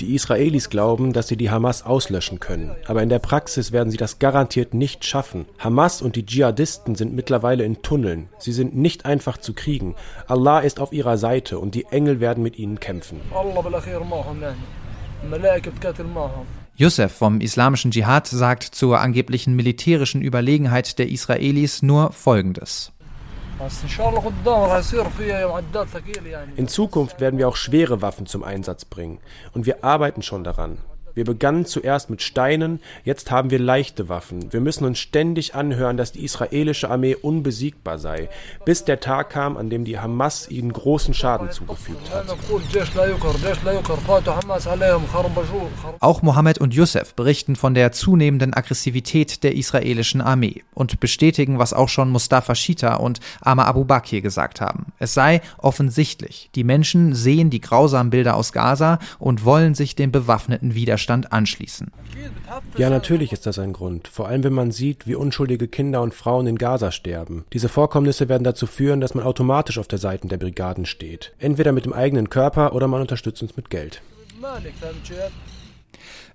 Die 0.00 0.14
Israelis 0.14 0.70
glauben, 0.70 1.12
dass 1.12 1.28
sie 1.28 1.36
die 1.36 1.50
Hamas 1.50 1.84
auslöschen 1.84 2.40
können, 2.40 2.70
aber 2.86 3.02
in 3.02 3.10
der 3.10 3.18
Praxis 3.18 3.70
werden 3.70 3.90
sie 3.90 3.98
das 3.98 4.18
garantiert 4.18 4.72
nicht 4.72 5.04
schaffen. 5.04 5.44
Hamas 5.58 6.00
und 6.00 6.16
die 6.16 6.24
Dschihadisten 6.24 6.94
sind 6.94 7.14
mittlerweile 7.14 7.64
in 7.64 7.82
Tunneln. 7.82 8.30
Sie 8.38 8.52
sind 8.52 8.74
nicht 8.74 9.04
einfach 9.04 9.36
zu 9.36 9.52
kriegen. 9.52 9.96
Allah 10.26 10.60
ist 10.60 10.80
auf 10.80 10.94
ihrer 10.94 11.18
Seite 11.18 11.58
und 11.58 11.74
die 11.74 11.84
Engel 11.90 12.18
werden 12.18 12.42
mit 12.42 12.58
ihnen 12.58 12.80
kämpfen. 12.80 13.20
Youssef 16.76 17.12
vom 17.12 17.40
islamischen 17.42 17.90
Dschihad 17.90 18.26
sagt 18.26 18.62
zur 18.62 19.00
angeblichen 19.00 19.54
militärischen 19.54 20.22
Überlegenheit 20.22 20.98
der 20.98 21.10
Israelis 21.10 21.82
nur 21.82 22.12
Folgendes. 22.12 22.92
In 26.56 26.68
Zukunft 26.68 27.20
werden 27.20 27.38
wir 27.38 27.48
auch 27.48 27.56
schwere 27.56 28.00
Waffen 28.00 28.26
zum 28.26 28.42
Einsatz 28.42 28.84
bringen. 28.84 29.18
Und 29.52 29.66
wir 29.66 29.84
arbeiten 29.84 30.22
schon 30.22 30.44
daran. 30.44 30.78
Wir 31.14 31.24
begannen 31.24 31.66
zuerst 31.66 32.08
mit 32.08 32.22
Steinen, 32.22 32.80
jetzt 33.04 33.30
haben 33.30 33.50
wir 33.50 33.58
leichte 33.58 34.08
Waffen. 34.08 34.52
Wir 34.52 34.60
müssen 34.60 34.84
uns 34.84 34.98
ständig 34.98 35.54
anhören, 35.54 35.96
dass 35.96 36.12
die 36.12 36.24
israelische 36.24 36.88
Armee 36.88 37.16
unbesiegbar 37.16 37.98
sei, 37.98 38.28
bis 38.64 38.84
der 38.84 39.00
Tag 39.00 39.30
kam, 39.30 39.56
an 39.56 39.70
dem 39.70 39.84
die 39.84 39.98
Hamas 39.98 40.48
ihnen 40.48 40.72
großen 40.72 41.14
Schaden 41.14 41.50
zugefügt 41.50 42.10
hat. 42.10 42.26
Auch 46.00 46.22
Mohammed 46.22 46.58
und 46.58 46.74
Youssef 46.74 47.14
berichten 47.14 47.56
von 47.56 47.74
der 47.74 47.92
zunehmenden 47.92 48.54
Aggressivität 48.54 49.42
der 49.42 49.56
israelischen 49.56 50.20
Armee 50.20 50.62
und 50.74 51.00
bestätigen, 51.00 51.58
was 51.58 51.72
auch 51.72 51.88
schon 51.88 52.10
Mustafa 52.10 52.54
Shita 52.54 52.96
und 52.96 53.20
Amar 53.40 53.66
Abu 53.66 53.84
Bakr 53.84 54.20
gesagt 54.20 54.60
haben. 54.60 54.92
Es 54.98 55.14
sei 55.14 55.40
offensichtlich, 55.58 56.50
die 56.54 56.64
Menschen 56.64 57.14
sehen 57.14 57.50
die 57.50 57.60
grausamen 57.60 58.10
Bilder 58.10 58.36
aus 58.36 58.52
Gaza 58.52 58.98
und 59.18 59.44
wollen 59.44 59.74
sich 59.74 59.96
dem 59.96 60.12
bewaffneten 60.12 60.74
Widerstand 60.74 60.99
Widerstand 61.00 61.32
anschließen. 61.32 61.90
Ja, 62.76 62.90
natürlich 62.90 63.32
ist 63.32 63.46
das 63.46 63.58
ein 63.58 63.72
Grund. 63.72 64.06
Vor 64.08 64.28
allem, 64.28 64.44
wenn 64.44 64.52
man 64.52 64.70
sieht, 64.70 65.06
wie 65.06 65.14
unschuldige 65.14 65.66
Kinder 65.66 66.02
und 66.02 66.12
Frauen 66.12 66.46
in 66.46 66.58
Gaza 66.58 66.92
sterben. 66.92 67.44
Diese 67.54 67.70
Vorkommnisse 67.70 68.28
werden 68.28 68.44
dazu 68.44 68.66
führen, 68.66 69.00
dass 69.00 69.14
man 69.14 69.24
automatisch 69.24 69.78
auf 69.78 69.88
der 69.88 69.98
Seite 69.98 70.28
der 70.28 70.36
Brigaden 70.36 70.84
steht. 70.84 71.32
Entweder 71.38 71.72
mit 71.72 71.86
dem 71.86 71.94
eigenen 71.94 72.28
Körper 72.28 72.74
oder 72.74 72.86
man 72.86 73.00
unterstützt 73.00 73.42
uns 73.42 73.56
mit 73.56 73.70
Geld. 73.70 74.02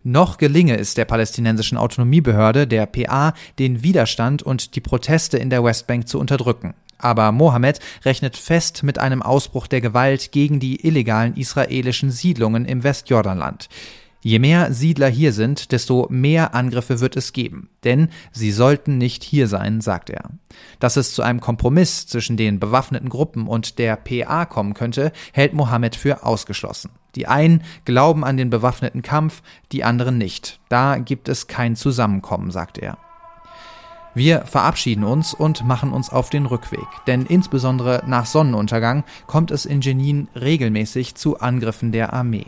Noch 0.04 0.38
gelinge 0.38 0.78
es 0.78 0.96
der 0.96 1.06
palästinensischen 1.06 1.78
Autonomiebehörde, 1.78 2.66
der 2.66 2.88
PA, 2.88 3.34
den 3.60 3.84
Widerstand 3.84 4.42
und 4.42 4.76
die 4.76 4.82
Proteste 4.82 5.38
in 5.38 5.50
der 5.52 5.64
Westbank 5.64 6.08
zu 6.08 6.20
unterdrücken. 6.20 6.74
Aber 6.98 7.32
Mohammed 7.32 7.80
rechnet 8.04 8.38
fest 8.38 8.84
mit 8.84 9.00
einem 9.00 9.22
Ausbruch 9.22 9.68
der 9.68 9.82
Gewalt 9.82 10.32
gegen 10.32 10.60
die 10.60 10.88
illegalen 10.88 11.36
israelischen 11.36 12.10
Siedlungen 12.10 12.66
im 12.66 12.84
Westjordanland. 12.84 13.68
Je 14.28 14.40
mehr 14.40 14.74
Siedler 14.74 15.08
hier 15.08 15.34
sind, 15.34 15.72
desto 15.72 16.08
mehr 16.10 16.56
Angriffe 16.56 17.00
wird 17.00 17.16
es 17.16 17.32
geben, 17.32 17.70
denn 17.84 18.10
sie 18.32 18.52
sollten 18.52 18.98
nicht 18.98 19.24
hier 19.24 19.48
sein, 19.48 19.82
sagt 19.82 20.10
er. 20.10 20.32
Dass 20.80 20.98
es 20.98 21.14
zu 21.14 21.22
einem 21.22 21.42
Kompromiss 21.42 22.08
zwischen 22.08 22.36
den 22.36 22.60
bewaffneten 22.60 23.10
Gruppen 23.10 23.46
und 23.46 23.78
der 23.78 23.96
PA 23.98 24.46
kommen 24.46 24.74
könnte, 24.74 25.12
hält 25.32 25.54
Mohammed 25.54 25.96
für 25.96 26.26
ausgeschlossen. 26.26 26.90
Die 27.14 27.28
einen 27.28 27.62
glauben 27.86 28.26
an 28.26 28.36
den 28.36 28.50
bewaffneten 28.50 29.04
Kampf, 29.04 29.44
die 29.72 29.84
anderen 29.84 30.18
nicht. 30.18 30.60
Da 30.70 30.98
gibt 30.98 31.30
es 31.30 31.46
kein 31.46 31.76
Zusammenkommen, 31.76 32.50
sagt 32.50 32.80
er. 32.80 32.98
Wir 34.16 34.42
verabschieden 34.48 35.04
uns 35.04 35.36
und 35.36 35.68
machen 35.68 35.94
uns 35.94 36.10
auf 36.10 36.32
den 36.32 36.48
Rückweg, 36.48 36.88
denn 37.06 37.28
insbesondere 37.28 38.02
nach 38.08 38.26
Sonnenuntergang 38.26 39.04
kommt 39.28 39.52
es 39.52 39.68
in 39.68 39.82
Jenin 39.82 40.30
regelmäßig 40.34 41.14
zu 41.14 41.40
Angriffen 41.40 41.92
der 41.92 42.12
Armee. 42.12 42.48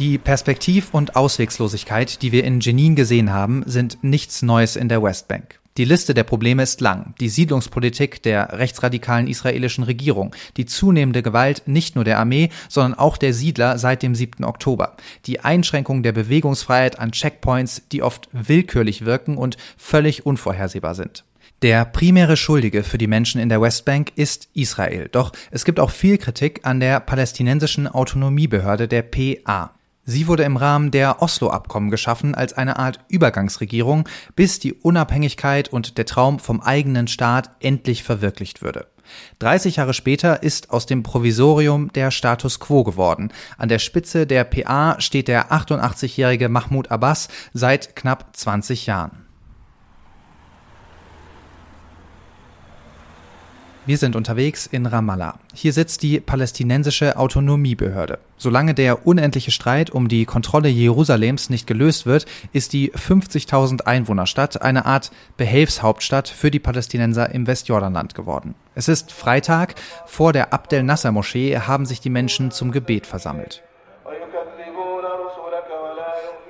Die 0.00 0.16
Perspektiv- 0.16 0.94
und 0.94 1.14
Auswegslosigkeit, 1.14 2.22
die 2.22 2.32
wir 2.32 2.44
in 2.44 2.60
Jenin 2.60 2.96
gesehen 2.96 3.34
haben, 3.34 3.64
sind 3.66 4.02
nichts 4.02 4.40
Neues 4.40 4.74
in 4.74 4.88
der 4.88 5.02
Westbank. 5.02 5.60
Die 5.76 5.84
Liste 5.84 6.14
der 6.14 6.24
Probleme 6.24 6.62
ist 6.62 6.80
lang. 6.80 7.14
Die 7.20 7.28
Siedlungspolitik 7.28 8.22
der 8.22 8.58
rechtsradikalen 8.58 9.28
israelischen 9.28 9.84
Regierung, 9.84 10.34
die 10.56 10.64
zunehmende 10.64 11.22
Gewalt 11.22 11.64
nicht 11.66 11.96
nur 11.96 12.04
der 12.04 12.18
Armee, 12.18 12.48
sondern 12.70 12.98
auch 12.98 13.18
der 13.18 13.34
Siedler 13.34 13.76
seit 13.76 14.02
dem 14.02 14.14
7. 14.14 14.42
Oktober, 14.42 14.96
die 15.26 15.40
Einschränkung 15.40 16.02
der 16.02 16.12
Bewegungsfreiheit 16.12 16.98
an 16.98 17.12
Checkpoints, 17.12 17.82
die 17.92 18.02
oft 18.02 18.30
willkürlich 18.32 19.04
wirken 19.04 19.36
und 19.36 19.58
völlig 19.76 20.24
unvorhersehbar 20.24 20.94
sind. 20.94 21.26
Der 21.60 21.84
primäre 21.84 22.38
Schuldige 22.38 22.84
für 22.84 22.96
die 22.96 23.06
Menschen 23.06 23.38
in 23.38 23.50
der 23.50 23.60
Westbank 23.60 24.12
ist 24.16 24.48
Israel. 24.54 25.10
Doch 25.12 25.32
es 25.50 25.66
gibt 25.66 25.78
auch 25.78 25.90
viel 25.90 26.16
Kritik 26.16 26.60
an 26.62 26.80
der 26.80 27.00
palästinensischen 27.00 27.86
Autonomiebehörde 27.86 28.88
der 28.88 29.02
PA. 29.02 29.74
Sie 30.10 30.26
wurde 30.26 30.42
im 30.42 30.56
Rahmen 30.56 30.90
der 30.90 31.22
Oslo-Abkommen 31.22 31.88
geschaffen 31.88 32.34
als 32.34 32.52
eine 32.52 32.80
Art 32.80 32.98
Übergangsregierung, 33.06 34.08
bis 34.34 34.58
die 34.58 34.74
Unabhängigkeit 34.74 35.68
und 35.68 35.98
der 35.98 36.04
Traum 36.04 36.40
vom 36.40 36.60
eigenen 36.60 37.06
Staat 37.06 37.52
endlich 37.60 38.02
verwirklicht 38.02 38.60
würde. 38.60 38.88
30 39.38 39.76
Jahre 39.76 39.94
später 39.94 40.42
ist 40.42 40.70
aus 40.70 40.86
dem 40.86 41.04
Provisorium 41.04 41.92
der 41.92 42.10
Status 42.10 42.58
quo 42.58 42.82
geworden. 42.82 43.32
An 43.56 43.68
der 43.68 43.78
Spitze 43.78 44.26
der 44.26 44.42
PA 44.42 45.00
steht 45.00 45.28
der 45.28 45.52
88-jährige 45.52 46.48
Mahmoud 46.48 46.90
Abbas 46.90 47.28
seit 47.52 47.94
knapp 47.94 48.36
20 48.36 48.86
Jahren. 48.86 49.19
Wir 53.90 53.98
sind 53.98 54.14
unterwegs 54.14 54.66
in 54.66 54.86
Ramallah. 54.86 55.40
Hier 55.52 55.72
sitzt 55.72 56.04
die 56.04 56.20
palästinensische 56.20 57.16
Autonomiebehörde. 57.16 58.20
Solange 58.36 58.72
der 58.72 59.04
unendliche 59.04 59.50
Streit 59.50 59.90
um 59.90 60.06
die 60.06 60.26
Kontrolle 60.26 60.68
Jerusalems 60.68 61.50
nicht 61.50 61.66
gelöst 61.66 62.06
wird, 62.06 62.26
ist 62.52 62.72
die 62.72 62.92
50.000 62.92 63.86
Einwohnerstadt 63.86 64.62
eine 64.62 64.86
Art 64.86 65.10
Behelfshauptstadt 65.38 66.28
für 66.28 66.52
die 66.52 66.60
Palästinenser 66.60 67.34
im 67.34 67.48
Westjordanland 67.48 68.14
geworden. 68.14 68.54
Es 68.76 68.86
ist 68.86 69.10
Freitag. 69.10 69.74
Vor 70.06 70.32
der 70.32 70.52
Abdel 70.52 70.84
Nasser 70.84 71.10
Moschee 71.10 71.58
haben 71.58 71.84
sich 71.84 72.00
die 72.00 72.10
Menschen 72.10 72.52
zum 72.52 72.70
Gebet 72.70 73.08
versammelt. 73.08 73.64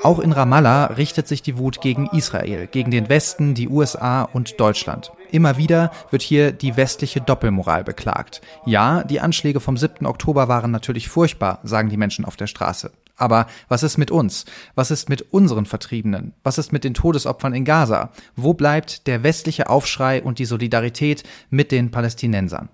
Auch 0.02 0.18
in 0.18 0.32
Ramallah 0.32 0.86
richtet 0.86 1.28
sich 1.28 1.42
die 1.42 1.58
Wut 1.58 1.82
gegen 1.82 2.06
Israel, 2.06 2.66
gegen 2.66 2.90
den 2.90 3.10
Westen, 3.10 3.54
die 3.54 3.68
USA 3.68 4.22
und 4.22 4.58
Deutschland. 4.58 5.12
Immer 5.30 5.58
wieder 5.58 5.92
wird 6.10 6.22
hier 6.22 6.52
die 6.52 6.78
westliche 6.78 7.20
Doppelmoral 7.20 7.84
beklagt. 7.84 8.40
Ja, 8.64 9.04
die 9.04 9.20
Anschläge 9.20 9.60
vom 9.60 9.76
7. 9.76 10.06
Oktober 10.06 10.48
waren 10.48 10.70
natürlich 10.70 11.10
furchtbar, 11.10 11.60
sagen 11.64 11.90
die 11.90 11.98
Menschen 11.98 12.24
auf 12.24 12.36
der 12.36 12.46
Straße. 12.46 12.92
Aber 13.18 13.46
was 13.68 13.82
ist 13.82 13.98
mit 13.98 14.10
uns? 14.10 14.46
Was 14.74 14.90
ist 14.90 15.10
mit 15.10 15.34
unseren 15.34 15.66
Vertriebenen? 15.66 16.32
Was 16.42 16.56
ist 16.56 16.72
mit 16.72 16.84
den 16.84 16.94
Todesopfern 16.94 17.52
in 17.52 17.66
Gaza? 17.66 18.08
Wo 18.34 18.54
bleibt 18.54 19.06
der 19.06 19.22
westliche 19.22 19.68
Aufschrei 19.68 20.22
und 20.22 20.38
die 20.38 20.46
Solidarität 20.46 21.24
mit 21.50 21.70
den 21.72 21.90
Palästinensern? 21.90 22.70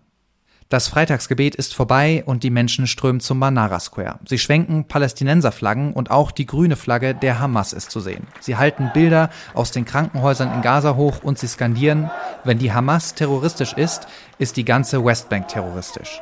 Das 0.68 0.88
Freitagsgebet 0.88 1.54
ist 1.54 1.76
vorbei 1.76 2.24
und 2.26 2.42
die 2.42 2.50
Menschen 2.50 2.88
strömen 2.88 3.20
zum 3.20 3.38
Manara 3.38 3.78
Square. 3.78 4.18
Sie 4.26 4.38
schwenken 4.38 4.88
Palästinenserflaggen 4.88 5.92
und 5.92 6.10
auch 6.10 6.32
die 6.32 6.44
grüne 6.44 6.74
Flagge 6.74 7.14
der 7.14 7.38
Hamas 7.38 7.72
ist 7.72 7.92
zu 7.92 8.00
sehen. 8.00 8.26
Sie 8.40 8.56
halten 8.56 8.90
Bilder 8.92 9.30
aus 9.54 9.70
den 9.70 9.84
Krankenhäusern 9.84 10.52
in 10.52 10.62
Gaza 10.62 10.96
hoch 10.96 11.22
und 11.22 11.38
sie 11.38 11.46
skandieren, 11.46 12.10
wenn 12.42 12.58
die 12.58 12.72
Hamas 12.72 13.14
terroristisch 13.14 13.74
ist, 13.74 14.08
ist 14.38 14.56
die 14.56 14.64
ganze 14.64 15.04
Westbank 15.04 15.46
terroristisch. 15.46 16.20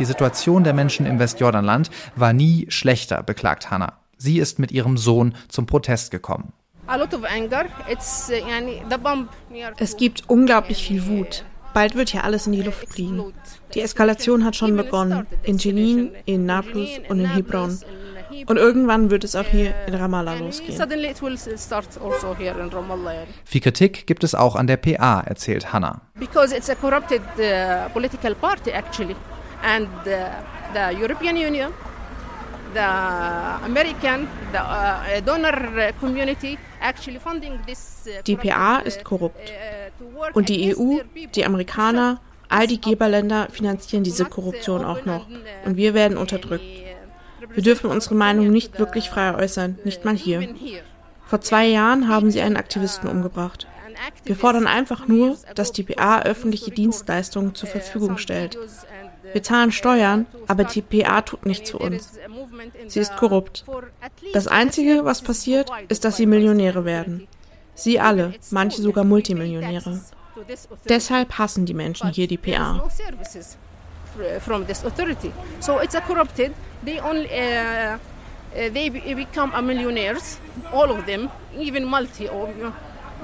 Die 0.00 0.06
Situation 0.06 0.64
der 0.64 0.72
Menschen 0.72 1.04
im 1.04 1.18
Westjordanland 1.18 1.90
war 2.16 2.32
nie 2.32 2.64
schlechter, 2.70 3.22
beklagt 3.22 3.70
Hannah. 3.70 3.98
Sie 4.16 4.38
ist 4.38 4.58
mit 4.58 4.72
ihrem 4.72 4.96
Sohn 4.96 5.34
zum 5.48 5.66
Protest 5.66 6.10
gekommen. 6.10 6.54
Es 9.76 9.96
gibt 9.98 10.22
unglaublich 10.26 10.82
viel 10.82 11.06
Wut. 11.06 11.44
Bald 11.74 11.96
wird 11.96 12.08
hier 12.08 12.24
alles 12.24 12.46
in 12.46 12.54
die 12.54 12.62
Luft 12.62 12.88
fliegen. 12.88 13.34
Die 13.74 13.82
Eskalation 13.82 14.46
hat 14.46 14.56
schon 14.56 14.74
begonnen. 14.74 15.26
In 15.42 15.58
Jenin, 15.58 16.12
in 16.24 16.46
Nablus 16.46 16.88
und 17.10 17.20
in 17.20 17.34
Hebron. 17.34 17.78
Und 18.46 18.56
irgendwann 18.56 19.10
wird 19.10 19.24
es 19.24 19.36
auch 19.36 19.44
hier 19.44 19.74
in 19.86 19.94
Ramallah 19.94 20.34
losgehen. 20.34 20.80
Also 20.80 20.94
viel 23.44 23.60
Kritik 23.60 24.06
gibt 24.06 24.24
es 24.24 24.34
auch 24.34 24.56
an 24.56 24.66
der 24.66 24.78
PA, 24.78 25.20
erzählt 25.20 25.74
Hannah. 25.74 26.00
Because 26.14 26.56
it's 26.56 26.70
a 26.70 26.74
corrupted 26.74 27.20
uh, 27.38 27.90
political 27.92 28.34
party 28.34 28.70
actually 28.70 29.14
and 29.62 29.88
the, 30.04 30.26
the 30.72 30.98
European 30.98 31.36
Union, 31.36 31.72
the 32.74 32.88
American, 33.64 34.28
the 34.52 34.60
uh, 34.60 35.20
donor 35.24 35.92
community 36.00 36.58
actually 36.80 37.18
funding 37.18 37.58
this. 37.66 38.06
Uh, 38.06 38.22
die 38.22 38.36
PA 38.36 38.78
ist 38.78 39.04
korrupt. 39.04 39.38
Uh, 39.38 39.90
Und 40.32 40.48
die 40.48 40.74
EU, 40.74 41.00
die 41.34 41.44
Amerikaner, 41.44 42.20
all 42.48 42.66
die 42.66 42.80
Geberländer 42.80 43.48
finanzieren 43.50 44.04
diese 44.04 44.24
Korruption 44.24 44.84
auch 44.84 45.04
noch. 45.04 45.26
Und 45.64 45.76
wir 45.76 45.94
werden 45.94 46.18
unterdrückt. 46.18 46.64
Wir 47.52 47.62
dürfen 47.62 47.90
unsere 47.90 48.14
Meinung 48.14 48.50
nicht 48.50 48.78
wirklich 48.78 49.10
frei 49.10 49.34
äußern, 49.34 49.78
nicht 49.84 50.04
mal 50.04 50.16
hier. 50.16 50.48
Vor 51.26 51.40
zwei 51.40 51.66
Jahren 51.66 52.08
haben 52.08 52.30
sie 52.30 52.40
einen 52.40 52.56
Aktivisten 52.56 53.08
umgebracht. 53.08 53.66
Wir 54.24 54.36
fordern 54.36 54.66
einfach 54.66 55.06
nur, 55.08 55.36
dass 55.54 55.72
die 55.72 55.82
PA 55.82 56.22
öffentliche 56.22 56.70
Dienstleistungen 56.70 57.54
zur 57.54 57.68
Verfügung 57.68 58.18
stellt, 58.18 58.58
wir 59.32 59.42
zahlen 59.42 59.72
Steuern, 59.72 60.26
aber 60.46 60.64
die 60.64 60.82
PA 60.82 61.22
tut 61.22 61.46
nichts 61.46 61.70
für 61.70 61.78
uns. 61.78 62.18
Sie 62.88 63.00
ist 63.00 63.16
korrupt. 63.16 63.64
Das 64.32 64.46
Einzige, 64.46 65.04
was 65.04 65.22
passiert, 65.22 65.70
ist, 65.88 66.04
dass 66.04 66.16
sie 66.16 66.26
Millionäre 66.26 66.84
werden. 66.84 67.28
Sie 67.74 67.98
alle, 67.98 68.34
manche 68.50 68.82
sogar 68.82 69.04
Multimillionäre. 69.04 70.00
Deshalb 70.88 71.38
hassen 71.38 71.66
die 71.66 71.74
Menschen 71.74 72.10
hier 72.10 72.26
die 72.26 72.38
PA. 72.38 72.88
From 74.40 74.66
this 74.66 74.84
authority. 74.84 75.32
So 75.60 75.80
it's 75.80 75.94
a 75.94 76.00
corrupted. 76.00 76.52
They 76.84 77.00
only 77.00 77.26
uh, 77.26 77.94
uh, 77.94 77.98
they 78.52 78.90
become 78.90 79.52
a 79.54 79.62
millionaires, 79.62 80.40
all 80.72 80.90
of 80.90 81.06
them, 81.06 81.30
even 81.56 81.84
multi. 81.84 82.28
Or, 82.28 82.52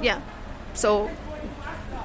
yeah. 0.00 0.20
So 0.74 1.10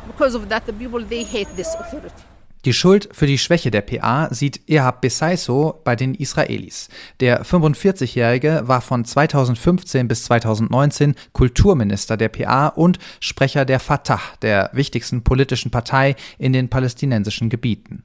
because 0.08 0.34
of 0.34 0.50
that, 0.50 0.66
the 0.66 0.74
people 0.74 1.00
they 1.00 1.24
hate 1.24 1.56
this 1.56 1.76
authority. 1.76 2.24
Die 2.63 2.74
Schuld 2.74 3.10
für 3.12 3.26
die 3.26 3.39
Schwäche 3.39 3.71
der 3.71 3.82
PA 3.82 4.32
sieht 4.32 4.69
Ehab 4.69 5.02
Besaiso 5.02 5.82
bei 5.84 5.95
den 5.95 6.13
Israelis. 6.13 6.89
Der 7.19 7.43
45-Jährige 7.43 8.62
war 8.65 8.82
von 8.82 9.04
2015 9.04 10.08
bis 10.08 10.26
2019 10.26 11.15
Kulturminister 11.34 12.17
der 12.17 12.30
PA 12.30 12.67
und 12.67 13.00
Sprecher 13.19 13.65
der 13.65 13.80
Fatah, 13.80 14.21
der 14.43 14.69
wichtigsten 14.74 15.24
politischen 15.24 15.71
Partei 15.71 16.15
in 16.38 16.54
den 16.54 16.69
palästinensischen 16.69 17.50
Gebieten. 17.50 18.04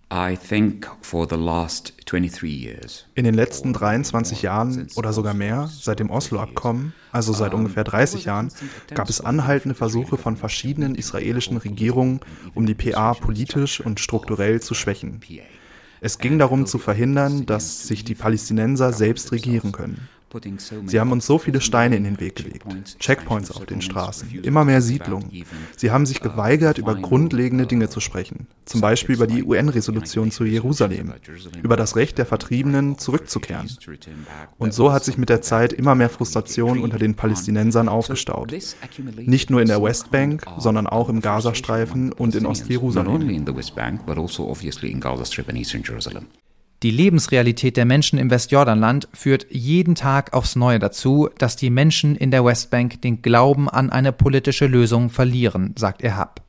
In 3.14 3.24
den 3.24 3.34
letzten 3.34 3.74
23 3.74 4.40
Jahren 4.40 4.86
oder 4.96 5.12
sogar 5.12 5.34
mehr, 5.34 5.68
seit 5.70 6.00
dem 6.00 6.08
Oslo-Abkommen, 6.08 6.94
also 7.16 7.32
seit 7.32 7.54
ungefähr 7.54 7.82
30 7.82 8.26
Jahren, 8.26 8.52
gab 8.94 9.08
es 9.08 9.20
anhaltende 9.20 9.74
Versuche 9.74 10.16
von 10.18 10.36
verschiedenen 10.36 10.94
israelischen 10.94 11.56
Regierungen, 11.56 12.20
um 12.54 12.66
die 12.66 12.74
PA 12.74 13.14
politisch 13.14 13.80
und 13.80 13.98
strukturell 14.00 14.60
zu 14.60 14.74
schwächen. 14.74 15.20
Es 16.00 16.18
ging 16.18 16.38
darum 16.38 16.66
zu 16.66 16.78
verhindern, 16.78 17.46
dass 17.46 17.88
sich 17.88 18.04
die 18.04 18.14
Palästinenser 18.14 18.92
selbst 18.92 19.32
regieren 19.32 19.72
können. 19.72 20.08
Sie 20.86 21.00
haben 21.00 21.12
uns 21.12 21.26
so 21.26 21.38
viele 21.38 21.60
Steine 21.60 21.96
in 21.96 22.04
den 22.04 22.20
Weg 22.20 22.36
gelegt, 22.36 22.66
Checkpoints 22.98 23.50
auf 23.50 23.66
den 23.66 23.80
Straßen, 23.80 24.40
immer 24.42 24.64
mehr 24.64 24.82
Siedlungen. 24.82 25.30
Sie 25.76 25.90
haben 25.90 26.06
sich 26.06 26.20
geweigert, 26.20 26.78
über 26.78 26.94
grundlegende 26.94 27.66
Dinge 27.66 27.88
zu 27.88 28.00
sprechen, 28.00 28.46
zum 28.64 28.80
Beispiel 28.80 29.14
über 29.14 29.26
die 29.26 29.44
UN-Resolution 29.44 30.30
zu 30.30 30.44
Jerusalem, 30.44 31.12
über 31.62 31.76
das 31.76 31.96
Recht 31.96 32.18
der 32.18 32.26
Vertriebenen 32.26 32.98
zurückzukehren. 32.98 33.68
Und 34.58 34.74
so 34.74 34.92
hat 34.92 35.04
sich 35.04 35.18
mit 35.18 35.28
der 35.28 35.42
Zeit 35.42 35.72
immer 35.72 35.94
mehr 35.94 36.10
Frustration 36.10 36.80
unter 36.80 36.98
den 36.98 37.14
Palästinensern 37.14 37.88
aufgestaut. 37.88 38.52
Nicht 39.16 39.50
nur 39.50 39.60
in 39.60 39.68
der 39.68 39.82
Westbank, 39.82 40.44
sondern 40.58 40.86
auch 40.86 41.08
im 41.08 41.20
Gazastreifen 41.20 42.12
und 42.12 42.34
in 42.34 42.46
Ostjerusalem. 42.46 43.06
Die 46.82 46.90
Lebensrealität 46.90 47.76
der 47.76 47.86
Menschen 47.86 48.18
im 48.18 48.30
Westjordanland 48.30 49.08
führt 49.14 49.46
jeden 49.50 49.94
Tag 49.94 50.34
aufs 50.34 50.56
Neue 50.56 50.78
dazu, 50.78 51.30
dass 51.38 51.56
die 51.56 51.70
Menschen 51.70 52.16
in 52.16 52.30
der 52.30 52.44
Westbank 52.44 53.00
den 53.00 53.22
Glauben 53.22 53.68
an 53.68 53.90
eine 53.90 54.12
politische 54.12 54.66
Lösung 54.66 55.08
verlieren, 55.08 55.74
sagt 55.78 56.02
Erhab. 56.02 56.42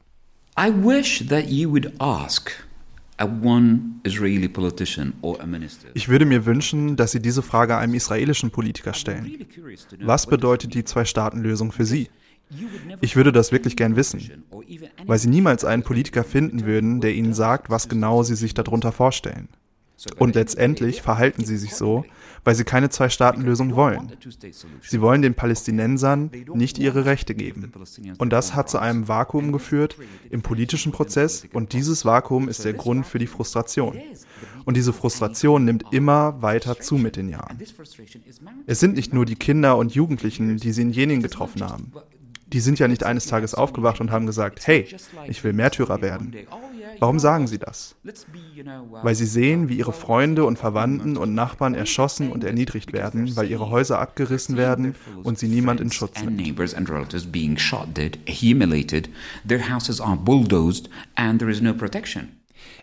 I 0.60 0.70
wish 0.70 1.26
that 1.28 1.50
you 1.50 1.70
would 1.72 1.94
ask 2.00 2.52
ich 5.94 6.10
würde 6.10 6.26
mir 6.26 6.46
wünschen, 6.46 6.96
dass 6.96 7.12
Sie 7.12 7.20
diese 7.20 7.42
Frage 7.42 7.78
einem 7.78 7.94
israelischen 7.96 8.52
Politiker 8.52 8.94
stellen. 8.94 9.48
Was 10.02 10.28
bedeutet 10.28 10.76
die 10.76 10.84
Zwei-Staaten-Lösung 10.84 11.72
für 11.72 11.86
Sie? 11.86 12.10
Ich 13.02 13.16
würde 13.16 13.32
das 13.32 13.52
wirklich 13.52 13.76
gern 13.76 13.96
wissen, 13.96 14.44
weil 15.06 15.18
Sie 15.18 15.30
niemals 15.30 15.66
einen 15.66 15.82
Politiker 15.82 16.24
finden 16.24 16.66
würden, 16.66 17.02
der 17.02 17.16
Ihnen 17.16 17.34
sagt, 17.34 17.72
was 17.72 17.90
genau 17.90 18.22
Sie 18.22 18.36
sich 18.36 18.54
darunter 18.54 18.92
vorstellen. 18.92 19.50
Und 20.18 20.36
letztendlich 20.36 21.02
verhalten 21.02 21.44
sie 21.44 21.58
sich 21.58 21.76
so, 21.76 22.06
weil 22.44 22.56
sie 22.56 22.64
keine 22.64 22.90
Zwei-Staaten-Lösung 22.90 23.76
wollen. 23.76 24.12
Sie 24.82 25.02
wollen 25.02 25.22
den 25.22 25.34
Palästinensern 25.34 26.32
nicht 26.54 26.78
ihre 26.78 27.06
Rechte 27.06 27.36
geben. 27.36 27.72
Und 28.18 28.32
das 28.32 28.56
hat 28.56 28.70
zu 28.70 28.78
einem 28.78 29.08
Vakuum 29.08 29.52
geführt 29.52 29.98
im 30.30 30.42
politischen 30.42 30.92
Prozess 30.92 31.46
und 31.52 31.74
dieses 31.74 32.06
Vakuum 32.06 32.48
ist 32.48 32.64
der 32.64 32.74
Grund 32.74 33.06
für 33.06 33.20
die 33.20 33.28
Frustration. 33.28 33.98
Und 34.66 34.78
diese 34.78 34.94
Frustration 34.94 35.66
nimmt 35.66 35.86
immer 35.92 36.42
weiter 36.42 36.80
zu 36.80 36.96
mit 36.96 37.16
den 37.16 37.30
Jahren. 37.30 37.60
Es 38.66 38.80
sind 38.80 38.96
nicht 38.96 39.14
nur 39.14 39.26
die 39.26 39.36
Kinder 39.36 39.78
und 39.78 39.94
Jugendlichen, 39.94 40.58
die 40.58 40.72
sie 40.72 40.84
in 40.84 40.92
Jenin 40.92 41.22
getroffen 41.22 41.64
haben. 41.64 41.92
Die 42.48 42.62
sind 42.62 42.80
ja 42.80 42.88
nicht 42.88 43.04
eines 43.04 43.26
Tages 43.26 43.56
aufgewacht 43.56 44.00
und 44.00 44.12
haben 44.12 44.26
gesagt, 44.26 44.68
hey, 44.68 44.88
ich 45.28 45.44
will 45.44 45.54
Märtyrer 45.54 46.02
werden. 46.02 46.34
Warum 47.00 47.20
sagen 47.20 47.48
sie 47.48 47.58
das? 47.58 47.96
Weil 49.04 49.16
sie 49.16 49.26
sehen, 49.26 49.70
wie 49.70 49.78
ihre 49.78 49.94
Freunde 49.94 50.46
und 50.46 50.58
Verwandten 50.58 51.18
und 51.18 51.34
Nachbarn 51.34 51.76
erschossen 51.76 52.32
und 52.32 52.44
erniedrigt 52.44 52.94
werden, 52.94 53.36
weil 53.36 53.50
ihre 53.50 53.70
Häuser 53.70 54.00
abgerissen 54.00 54.58
werden 54.58 54.96
und 55.24 55.38
sie 55.40 55.48
niemand 55.48 55.82
in 55.82 55.92
Schutz 55.92 56.22
nimmt. 56.24 56.38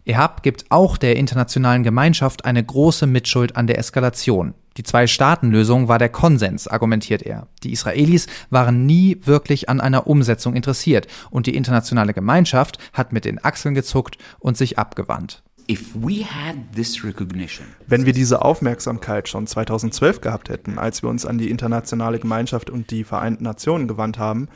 Ehab 0.06 0.42
gibt 0.42 0.66
auch 0.70 0.98
der 0.98 1.16
internationalen 1.16 1.82
Gemeinschaft 1.82 2.44
eine 2.44 2.62
große 2.62 3.06
Mitschuld 3.06 3.56
an 3.56 3.66
der 3.66 3.78
Eskalation. 3.78 4.54
Die 4.76 4.82
Zwei-Staaten-Lösung 4.82 5.88
war 5.88 5.98
der 5.98 6.08
Konsens, 6.08 6.66
argumentiert 6.68 7.22
er. 7.22 7.46
Die 7.62 7.72
Israelis 7.72 8.26
waren 8.50 8.86
nie 8.86 9.18
wirklich 9.22 9.68
an 9.68 9.80
einer 9.80 10.06
Umsetzung 10.06 10.54
interessiert 10.54 11.06
und 11.30 11.46
die 11.46 11.54
internationale 11.54 12.12
Gemeinschaft 12.12 12.78
hat 12.92 13.12
mit 13.12 13.24
den 13.24 13.42
Achseln 13.42 13.74
gezuckt 13.74 14.18
und 14.40 14.56
sich 14.56 14.78
abgewandt. 14.78 15.42
Wenn 17.86 18.04
wir 18.04 18.12
diese 18.12 18.42
Aufmerksamkeit 18.42 19.28
schon 19.28 19.46
2012 19.46 20.20
gehabt 20.20 20.48
hätten, 20.48 20.78
als 20.78 21.02
wir 21.02 21.08
uns 21.08 21.24
an 21.24 21.38
die 21.38 21.50
internationale 21.50 22.18
Gemeinschaft 22.18 22.68
und 22.70 22.90
die 22.90 23.04
Vereinten 23.04 23.44
Nationen 23.44 23.88
gewandt 23.88 24.18
haben, 24.18 24.48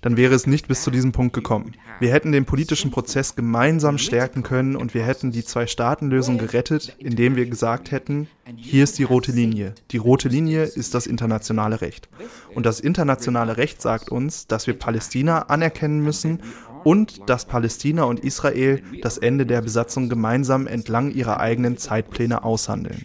dann 0.00 0.16
wäre 0.16 0.34
es 0.34 0.46
nicht 0.46 0.68
bis 0.68 0.82
zu 0.82 0.90
diesem 0.90 1.12
Punkt 1.12 1.34
gekommen. 1.34 1.72
Wir 2.00 2.12
hätten 2.12 2.32
den 2.32 2.44
politischen 2.44 2.90
Prozess 2.90 3.36
gemeinsam 3.36 3.98
stärken 3.98 4.42
können 4.42 4.76
und 4.76 4.94
wir 4.94 5.04
hätten 5.04 5.32
die 5.32 5.44
Zwei-Staaten-Lösung 5.44 6.38
gerettet, 6.38 6.96
indem 6.98 7.36
wir 7.36 7.46
gesagt 7.46 7.90
hätten, 7.90 8.28
hier 8.56 8.84
ist 8.84 8.98
die 8.98 9.04
rote 9.04 9.32
Linie. 9.32 9.74
Die 9.90 9.96
rote 9.96 10.28
Linie 10.28 10.64
ist 10.64 10.94
das 10.94 11.06
internationale 11.06 11.80
Recht. 11.80 12.08
Und 12.54 12.66
das 12.66 12.80
internationale 12.80 13.56
Recht 13.56 13.80
sagt 13.80 14.10
uns, 14.10 14.46
dass 14.46 14.66
wir 14.66 14.74
Palästina 14.74 15.42
anerkennen 15.42 16.00
müssen 16.00 16.40
und 16.84 17.28
dass 17.28 17.46
Palästina 17.46 18.04
und 18.04 18.20
Israel 18.20 18.82
das 19.02 19.18
Ende 19.18 19.46
der 19.46 19.62
Besatzung 19.62 20.08
gemeinsam 20.08 20.66
entlang 20.66 21.10
ihrer 21.10 21.40
eigenen 21.40 21.76
Zeitpläne 21.76 22.44
aushandeln. 22.44 23.04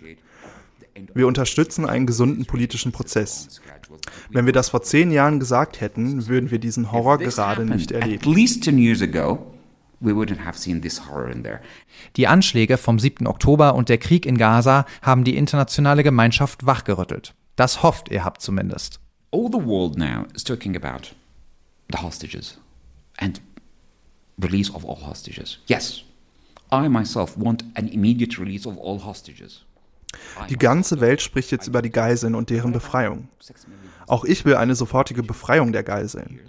Wir 1.13 1.27
unterstützen 1.27 1.85
einen 1.85 2.05
gesunden 2.05 2.45
politischen 2.45 2.91
Prozess. 2.91 3.61
Wenn 4.29 4.45
wir 4.45 4.53
das 4.53 4.69
vor 4.69 4.81
zehn 4.83 5.11
Jahren 5.11 5.39
gesagt 5.39 5.81
hätten, 5.81 6.27
würden 6.27 6.51
wir 6.51 6.59
diesen 6.59 6.91
Horror 6.91 7.17
gerade 7.17 7.65
nicht 7.65 7.91
erleben. 7.91 8.21
Die 12.15 12.27
Anschläge 12.27 12.77
vom 12.77 12.99
7. 12.99 13.27
Oktober 13.27 13.75
und 13.75 13.89
der 13.89 13.97
Krieg 13.97 14.25
in 14.25 14.37
Gaza 14.37 14.85
haben 15.01 15.23
die 15.23 15.35
internationale 15.35 16.03
Gemeinschaft 16.03 16.65
wachgerüttelt. 16.65 17.33
Das 17.55 17.83
hofft 17.83 18.09
ihr 18.09 18.23
habt 18.23 18.41
zumindest. 18.41 18.99
All 19.31 19.49
the 19.51 19.63
world 19.63 19.97
now 19.97 20.25
is 20.33 20.43
talking 20.43 20.75
about 20.75 21.09
the 21.91 22.01
hostages 22.01 22.57
and 23.17 23.41
release 24.41 24.71
of 24.73 24.85
all 24.85 24.97
hostages. 25.05 25.59
Yes, 25.67 26.03
I 26.71 26.87
myself 26.87 27.35
want 27.37 27.65
an 27.75 27.87
immediate 27.87 28.39
release 28.39 28.67
of 28.67 28.77
all 28.77 29.03
hostages. 29.03 29.65
Die 30.49 30.57
ganze 30.57 31.01
Welt 31.01 31.21
spricht 31.21 31.51
jetzt 31.51 31.67
über 31.67 31.81
die 31.81 31.91
Geiseln 31.91 32.33
und 32.33 32.49
deren 32.49 32.71
Befreiung. 32.71 33.27
Auch 34.07 34.25
ich 34.25 34.43
will 34.43 34.55
eine 34.55 34.75
sofortige 34.75 35.21
Befreiung 35.21 35.71
der 35.71 35.83
Geiseln. 35.83 36.39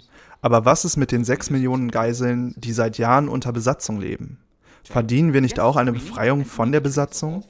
Aber 0.41 0.65
was 0.65 0.85
ist 0.85 0.97
mit 0.97 1.11
den 1.11 1.23
sechs 1.23 1.51
Millionen 1.51 1.91
Geiseln, 1.91 2.55
die 2.57 2.73
seit 2.73 2.97
Jahren 2.97 3.29
unter 3.29 3.53
Besatzung 3.53 3.99
leben? 3.99 4.39
Verdienen 4.83 5.33
wir 5.33 5.41
nicht 5.41 5.59
auch 5.59 5.75
eine 5.75 5.91
Befreiung 5.91 6.45
von 6.45 6.71
der 6.71 6.79
Besatzung? 6.79 7.43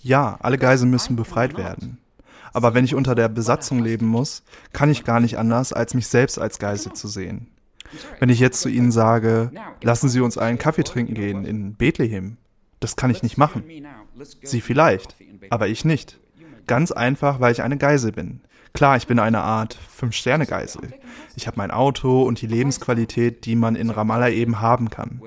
Ja, 0.00 0.38
alle 0.40 0.58
Geiseln 0.58 0.90
müssen 0.90 1.16
befreit 1.16 1.56
werden. 1.56 1.98
Aber 2.52 2.74
wenn 2.74 2.84
ich 2.84 2.94
unter 2.94 3.16
der 3.16 3.28
Besatzung 3.28 3.82
leben 3.82 4.06
muss, 4.06 4.44
kann 4.72 4.88
ich 4.88 5.04
gar 5.04 5.18
nicht 5.18 5.36
anders, 5.36 5.72
als 5.72 5.94
mich 5.94 6.06
selbst 6.06 6.38
als 6.38 6.60
Geisel 6.60 6.92
zu 6.92 7.08
sehen. 7.08 7.48
Wenn 8.18 8.28
ich 8.28 8.40
jetzt 8.40 8.60
zu 8.60 8.68
Ihnen 8.68 8.92
sage, 8.92 9.50
lassen 9.82 10.08
Sie 10.08 10.20
uns 10.20 10.38
einen 10.38 10.58
Kaffee 10.58 10.84
trinken 10.84 11.14
gehen 11.14 11.44
in 11.44 11.74
Bethlehem, 11.74 12.36
das 12.80 12.96
kann 12.96 13.10
ich 13.10 13.22
nicht 13.22 13.38
machen. 13.38 13.64
Sie 14.42 14.60
vielleicht, 14.60 15.16
aber 15.50 15.68
ich 15.68 15.84
nicht. 15.84 16.18
Ganz 16.66 16.90
einfach, 16.90 17.40
weil 17.40 17.52
ich 17.52 17.62
eine 17.62 17.76
Geisel 17.76 18.12
bin. 18.12 18.40
Klar, 18.72 18.96
ich 18.96 19.06
bin 19.06 19.18
eine 19.18 19.40
Art 19.40 19.78
Fünf-Sterne-Geisel. 19.88 20.82
Ich 21.34 21.46
habe 21.46 21.56
mein 21.56 21.70
Auto 21.70 22.22
und 22.24 22.42
die 22.42 22.46
Lebensqualität, 22.46 23.46
die 23.46 23.56
man 23.56 23.74
in 23.74 23.88
Ramallah 23.88 24.28
eben 24.28 24.60
haben 24.60 24.90
kann. 24.90 25.22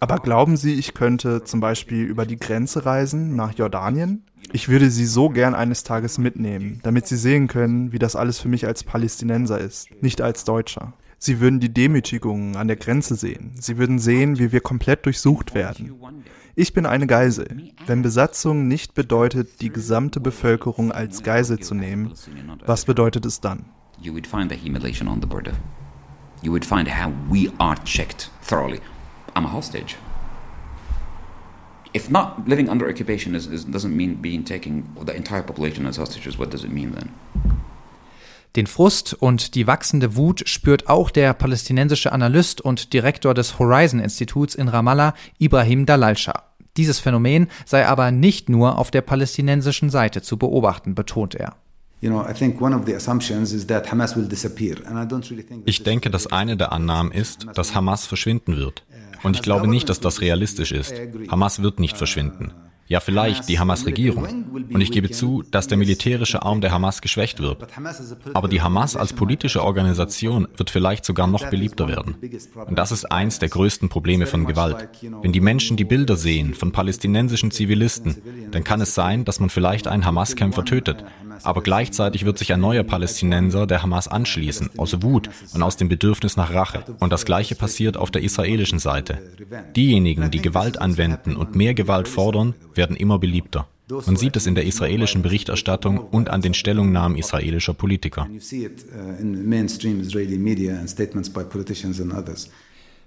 Aber 0.00 0.18
glauben 0.18 0.58
Sie, 0.58 0.74
ich 0.74 0.92
könnte 0.92 1.44
zum 1.44 1.60
Beispiel 1.60 2.04
über 2.04 2.26
die 2.26 2.38
Grenze 2.38 2.84
reisen 2.84 3.36
nach 3.36 3.54
Jordanien? 3.54 4.24
Ich 4.52 4.68
würde 4.68 4.90
Sie 4.90 5.06
so 5.06 5.30
gern 5.30 5.54
eines 5.54 5.84
Tages 5.84 6.18
mitnehmen, 6.18 6.80
damit 6.82 7.06
Sie 7.06 7.16
sehen 7.16 7.48
können, 7.48 7.92
wie 7.92 7.98
das 7.98 8.16
alles 8.16 8.38
für 8.38 8.48
mich 8.48 8.66
als 8.66 8.84
Palästinenser 8.84 9.58
ist, 9.58 9.88
nicht 10.02 10.20
als 10.20 10.44
Deutscher. 10.44 10.92
Sie 11.24 11.40
würden 11.40 11.58
die 11.58 11.72
Demütigungen 11.72 12.54
an 12.54 12.68
der 12.68 12.76
Grenze 12.76 13.14
sehen. 13.14 13.52
Sie 13.58 13.78
würden 13.78 13.98
sehen, 13.98 14.38
wie 14.38 14.52
wir 14.52 14.60
komplett 14.60 15.06
durchsucht 15.06 15.54
werden. 15.54 15.90
Ich 16.54 16.74
bin 16.74 16.84
eine 16.84 17.06
Geisel. 17.06 17.72
Wenn 17.86 18.02
Besatzung 18.02 18.68
nicht 18.68 18.92
bedeutet, 18.92 19.62
die 19.62 19.70
gesamte 19.70 20.20
Bevölkerung 20.20 20.92
als 20.92 21.22
Geisel 21.22 21.60
zu 21.60 21.74
nehmen, 21.74 22.12
was 22.66 22.84
bedeutet 22.84 23.24
es 23.24 23.40
dann? 23.40 23.64
You 23.98 24.12
would 24.12 24.26
find 24.26 24.50
the 24.50 24.58
humiliation 24.58 25.08
on 25.08 25.22
the 25.22 25.26
border. 25.26 25.52
You 26.42 26.52
would 26.52 26.66
find 26.66 26.86
how 26.86 27.10
we 27.30 27.50
are 27.56 27.82
checked 27.84 28.30
thoroughly. 28.42 28.82
I'm 29.34 29.46
a 29.46 29.50
hostage. 29.50 29.96
If 31.94 32.10
not 32.10 32.46
living 32.46 32.68
under 32.68 32.86
occupation 32.86 33.34
is, 33.34 33.46
is, 33.46 33.64
doesn't 33.64 33.96
mean 33.96 34.16
being 34.20 34.44
taking 34.44 34.84
the 35.02 35.16
entire 35.16 35.42
population 35.42 35.86
as 35.86 35.96
hostages, 35.96 36.38
what 36.38 36.50
does 36.50 36.64
it 36.64 36.70
mean 36.70 36.92
then? 36.92 37.08
Den 38.56 38.68
Frust 38.68 39.14
und 39.14 39.56
die 39.56 39.66
wachsende 39.66 40.14
Wut 40.14 40.48
spürt 40.48 40.88
auch 40.88 41.10
der 41.10 41.34
palästinensische 41.34 42.12
Analyst 42.12 42.60
und 42.60 42.92
Direktor 42.92 43.34
des 43.34 43.58
Horizon-Instituts 43.58 44.54
in 44.54 44.68
Ramallah, 44.68 45.14
Ibrahim 45.38 45.86
Dalalscha. 45.86 46.44
Dieses 46.76 47.00
Phänomen 47.00 47.48
sei 47.66 47.86
aber 47.86 48.12
nicht 48.12 48.48
nur 48.48 48.78
auf 48.78 48.92
der 48.92 49.02
palästinensischen 49.02 49.90
Seite 49.90 50.22
zu 50.22 50.36
beobachten, 50.36 50.94
betont 50.94 51.34
er. 51.34 51.56
Ich 55.64 55.82
denke, 55.82 56.10
dass 56.10 56.26
eine 56.26 56.56
der 56.56 56.72
Annahmen 56.72 57.12
ist, 57.12 57.46
dass 57.54 57.74
Hamas 57.74 58.06
verschwinden 58.06 58.56
wird. 58.56 58.84
Und 59.22 59.36
ich 59.36 59.42
glaube 59.42 59.68
nicht, 59.68 59.88
dass 59.88 60.00
das 60.00 60.20
realistisch 60.20 60.70
ist. 60.70 60.94
Hamas 61.30 61.62
wird 61.62 61.80
nicht 61.80 61.96
verschwinden. 61.96 62.52
Ja, 62.86 63.00
vielleicht 63.00 63.48
die 63.48 63.58
Hamas-Regierung. 63.58 64.44
Und 64.72 64.80
ich 64.80 64.92
gebe 64.92 65.10
zu, 65.10 65.42
dass 65.50 65.68
der 65.68 65.78
militärische 65.78 66.42
Arm 66.42 66.60
der 66.60 66.70
Hamas 66.70 67.00
geschwächt 67.00 67.40
wird. 67.40 67.66
Aber 68.34 68.48
die 68.48 68.60
Hamas 68.60 68.96
als 68.96 69.12
politische 69.12 69.62
Organisation 69.62 70.48
wird 70.56 70.70
vielleicht 70.70 71.04
sogar 71.04 71.26
noch 71.26 71.48
beliebter 71.48 71.88
werden. 71.88 72.16
Und 72.66 72.78
das 72.78 72.92
ist 72.92 73.06
eins 73.06 73.38
der 73.38 73.48
größten 73.48 73.88
Probleme 73.88 74.26
von 74.26 74.44
Gewalt. 74.44 74.88
Wenn 75.22 75.32
die 75.32 75.40
Menschen 75.40 75.76
die 75.76 75.84
Bilder 75.84 76.16
sehen 76.16 76.54
von 76.54 76.72
palästinensischen 76.72 77.50
Zivilisten, 77.50 78.16
dann 78.50 78.64
kann 78.64 78.80
es 78.80 78.94
sein, 78.94 79.24
dass 79.24 79.40
man 79.40 79.48
vielleicht 79.48 79.86
einen 79.86 80.04
Hamas-Kämpfer 80.04 80.64
tötet. 80.64 81.04
Aber 81.42 81.62
gleichzeitig 81.62 82.24
wird 82.24 82.38
sich 82.38 82.52
ein 82.52 82.60
neuer 82.60 82.84
Palästinenser 82.84 83.66
der 83.66 83.82
Hamas 83.82 84.08
anschließen, 84.08 84.70
aus 84.76 85.02
Wut 85.02 85.30
und 85.52 85.62
aus 85.62 85.76
dem 85.76 85.88
Bedürfnis 85.88 86.36
nach 86.36 86.52
Rache. 86.52 86.84
Und 87.00 87.12
das 87.12 87.24
Gleiche 87.24 87.54
passiert 87.54 87.96
auf 87.96 88.10
der 88.10 88.22
israelischen 88.22 88.78
Seite. 88.78 89.18
Diejenigen, 89.76 90.30
die 90.30 90.42
Gewalt 90.42 90.80
anwenden 90.80 91.36
und 91.36 91.54
mehr 91.54 91.74
Gewalt 91.74 92.08
fordern, 92.08 92.54
werden 92.74 92.96
immer 92.96 93.18
beliebter. 93.18 93.66
Man 94.06 94.16
sieht 94.16 94.34
es 94.36 94.46
in 94.46 94.54
der 94.54 94.64
israelischen 94.64 95.20
Berichterstattung 95.20 95.98
und 95.98 96.30
an 96.30 96.40
den 96.40 96.54
Stellungnahmen 96.54 97.18
israelischer 97.18 97.74
Politiker. 97.74 98.26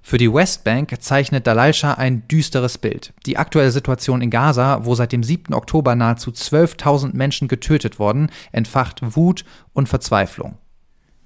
Für 0.07 0.17
die 0.17 0.33
Westbank 0.33 0.95
zeichnet 1.01 1.47
Dalalscha 1.47 1.95
ein 1.95 2.25
düsteres 2.29 2.77
Bild. 2.77 3.11
Die 3.25 3.35
aktuelle 3.35 3.71
Situation 3.71 4.21
in 4.21 4.29
Gaza, 4.29 4.85
wo 4.85 4.95
seit 4.95 5.11
dem 5.11 5.21
7. 5.21 5.53
Oktober 5.53 5.95
nahezu 5.95 6.31
12.000 6.31 7.13
Menschen 7.13 7.49
getötet 7.49 7.99
wurden, 7.99 8.29
entfacht 8.53 9.01
Wut 9.17 9.43
und 9.73 9.89
Verzweiflung. 9.89 10.57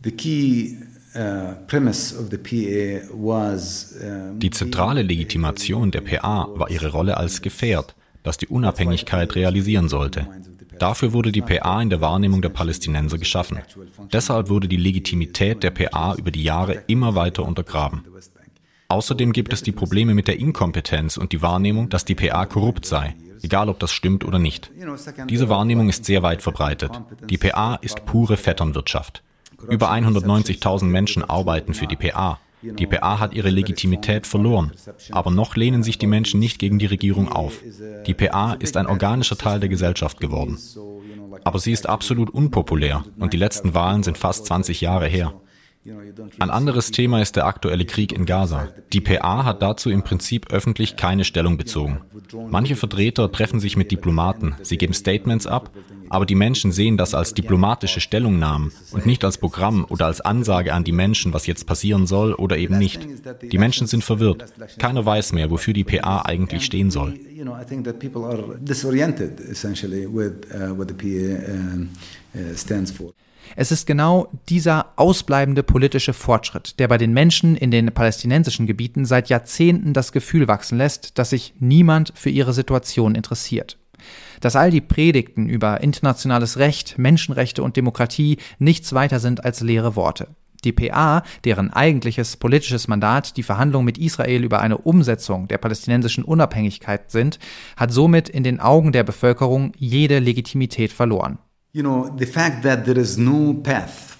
Uh, 0.04 0.10
die 4.40 4.50
zentrale 4.50 5.04
Legitimation 5.04 5.92
der 5.92 6.02
PA 6.02 6.48
war 6.56 6.72
ihre 6.72 6.92
Rolle 6.92 7.18
als 7.18 7.44
Gefährt, 7.44 7.94
das 8.24 8.38
die 8.38 8.48
Unabhängigkeit 8.48 9.36
realisieren 9.36 9.90
sollte. 9.90 10.26
Dafür 10.80 11.14
wurde 11.14 11.32
die 11.32 11.44
PA 11.44 11.80
in 11.84 11.92
der 11.92 12.02
Wahrnehmung 12.02 12.42
der 12.42 12.50
Palästinenser 12.50 13.20
geschaffen. 13.20 13.60
Deshalb 14.12 14.50
wurde 14.50 14.68
die 14.68 14.78
Legitimität 14.78 15.62
der 15.62 15.70
PA 15.70 16.16
über 16.16 16.32
die 16.32 16.42
Jahre 16.42 16.82
immer 16.88 17.14
weiter 17.14 17.46
untergraben. 17.46 18.02
Außerdem 18.92 19.32
gibt 19.32 19.54
es 19.54 19.64
die 19.64 19.72
Probleme 19.72 20.14
mit 20.14 20.28
der 20.28 20.38
Inkompetenz 20.38 21.16
und 21.16 21.32
die 21.32 21.42
Wahrnehmung, 21.42 21.88
dass 21.88 22.04
die 22.04 22.14
PA 22.14 22.46
korrupt 22.46 22.86
sei, 22.86 23.16
egal 23.42 23.70
ob 23.70 23.80
das 23.80 23.94
stimmt 23.94 24.26
oder 24.26 24.38
nicht. 24.38 24.70
Diese 25.30 25.48
Wahrnehmung 25.48 25.88
ist 25.88 26.04
sehr 26.04 26.24
weit 26.24 26.42
verbreitet. 26.42 26.92
Die 27.30 27.38
PA 27.38 27.76
ist 27.76 28.06
pure 28.06 28.36
Vetternwirtschaft. 28.36 29.24
Über 29.70 29.94
190.000 29.94 30.84
Menschen 30.84 31.24
arbeiten 31.24 31.74
für 31.74 31.88
die 31.88 31.96
PA. 31.96 32.40
Die 32.62 32.86
PA 32.86 33.20
hat 33.20 33.34
ihre 33.34 33.50
Legitimität 33.50 34.28
verloren, 34.28 34.74
aber 35.12 35.32
noch 35.32 35.56
lehnen 35.56 35.84
sich 35.84 35.98
die 35.98 36.06
Menschen 36.06 36.42
nicht 36.42 36.60
gegen 36.60 36.78
die 36.78 36.86
Regierung 36.86 37.32
auf. 37.32 37.62
Die 38.06 38.14
PA 38.14 38.54
ist 38.56 38.76
ein 38.76 38.88
organischer 38.88 39.38
Teil 39.38 39.62
der 39.62 39.70
Gesellschaft 39.70 40.20
geworden. 40.20 40.60
Aber 41.46 41.60
sie 41.60 41.72
ist 41.72 41.88
absolut 41.88 42.30
unpopulär 42.30 43.06
und 43.18 43.32
die 43.32 43.38
letzten 43.38 43.74
Wahlen 43.74 44.04
sind 44.04 44.18
fast 44.18 44.48
20 44.48 44.82
Jahre 44.82 45.08
her. 45.08 45.34
Ein 46.38 46.52
anderes 46.52 46.92
Thema 46.92 47.22
ist 47.22 47.36
der 47.36 47.48
aktuelle 47.48 47.86
Krieg 47.86 48.12
in 48.12 48.26
Gaza. 48.26 48.68
Die 48.94 49.02
PA 49.02 49.46
hat 49.46 49.64
dazu 49.64 49.90
im 49.90 50.04
Prinzip 50.04 50.52
öffentlich 50.52 50.96
keine 50.96 51.24
Stellung 51.24 51.58
bezogen. 51.58 52.02
Manche 52.50 52.76
Vertreter 52.76 53.32
treffen 53.32 53.60
sich 53.60 53.78
mit 53.78 53.92
Diplomaten, 53.92 54.56
sie 54.62 54.78
geben 54.78 54.94
Statements 54.94 55.48
ab, 55.48 55.72
aber 56.10 56.28
die 56.28 56.36
Menschen 56.36 56.72
sehen 56.72 56.98
das 56.98 57.16
als 57.16 57.34
diplomatische 57.34 58.00
Stellungnahmen 58.00 58.72
und 58.92 59.08
nicht 59.08 59.26
als 59.26 59.40
Programm 59.40 59.86
oder 59.90 60.06
als 60.06 60.22
Ansage 60.22 60.74
an 60.74 60.84
die 60.84 60.92
Menschen, 60.92 61.34
was 61.34 61.48
jetzt 61.48 61.66
passieren 61.66 62.06
soll 62.06 62.34
oder 62.34 62.58
eben 62.58 62.78
nicht. 62.78 63.08
Die 63.42 63.58
Menschen 63.58 63.88
sind 63.88 64.04
verwirrt. 64.04 64.46
Keiner 64.78 65.04
weiß 65.06 65.34
mehr, 65.34 65.50
wofür 65.50 65.74
die 65.74 65.84
PA 65.84 66.22
eigentlich 66.24 66.64
stehen 66.64 66.92
soll. 66.92 67.18
Es 73.56 73.72
ist 73.72 73.86
genau 73.86 74.30
dieser 74.50 74.94
ausbleibende 74.96 75.64
politische 75.64 76.14
Fortschritt, 76.14 76.80
der 76.80 76.88
bei 76.88 76.98
den 76.98 77.14
Menschen 77.14 77.56
in 77.56 77.72
den 77.72 77.94
palästinensischen 77.94 78.68
Gebieten 78.68 79.06
seit 79.06 79.30
Jahrzehnten 79.30 79.94
das 79.94 80.12
Gefühl 80.12 80.48
wachsen 80.48 80.78
lässt, 80.78 81.18
dass 81.18 81.32
sich 81.32 81.54
niemand 81.60 82.14
für 82.16 82.30
ihre 82.30 82.54
Situation 82.54 83.16
interessiert. 83.16 83.78
Dass 84.40 84.56
all 84.56 84.72
die 84.72 84.82
Predigten 84.82 85.50
über 85.50 85.82
internationales 85.82 86.58
Recht, 86.58 86.98
Menschenrechte 86.98 87.62
und 87.62 87.78
Demokratie 87.78 88.38
nichts 88.58 88.94
weiter 88.94 89.20
sind 89.20 89.44
als 89.44 89.62
leere 89.62 89.96
Worte. 89.96 90.30
Die 90.64 90.72
PA, 90.72 91.24
deren 91.44 91.72
eigentliches 91.72 92.38
politisches 92.38 92.88
Mandat 92.88 93.36
die 93.36 93.44
Verhandlungen 93.44 93.86
mit 93.86 93.98
Israel 93.98 94.44
über 94.44 94.62
eine 94.62 94.78
Umsetzung 94.78 95.48
der 95.48 95.58
palästinensischen 95.58 96.24
Unabhängigkeit 96.24 97.10
sind, 97.12 97.40
hat 97.76 97.92
somit 97.92 98.30
in 98.30 98.44
den 98.44 98.60
Augen 98.60 98.92
der 98.92 99.04
Bevölkerung 99.04 99.74
jede 99.78 100.20
Legitimität 100.20 100.92
verloren. 100.94 101.40
You 101.74 101.84
know, 101.84 102.10
the 102.18 102.26
fact 102.26 102.64
that 102.64 102.86
there 102.86 103.00
is 103.00 103.18
no 103.18 103.54
path 103.54 104.12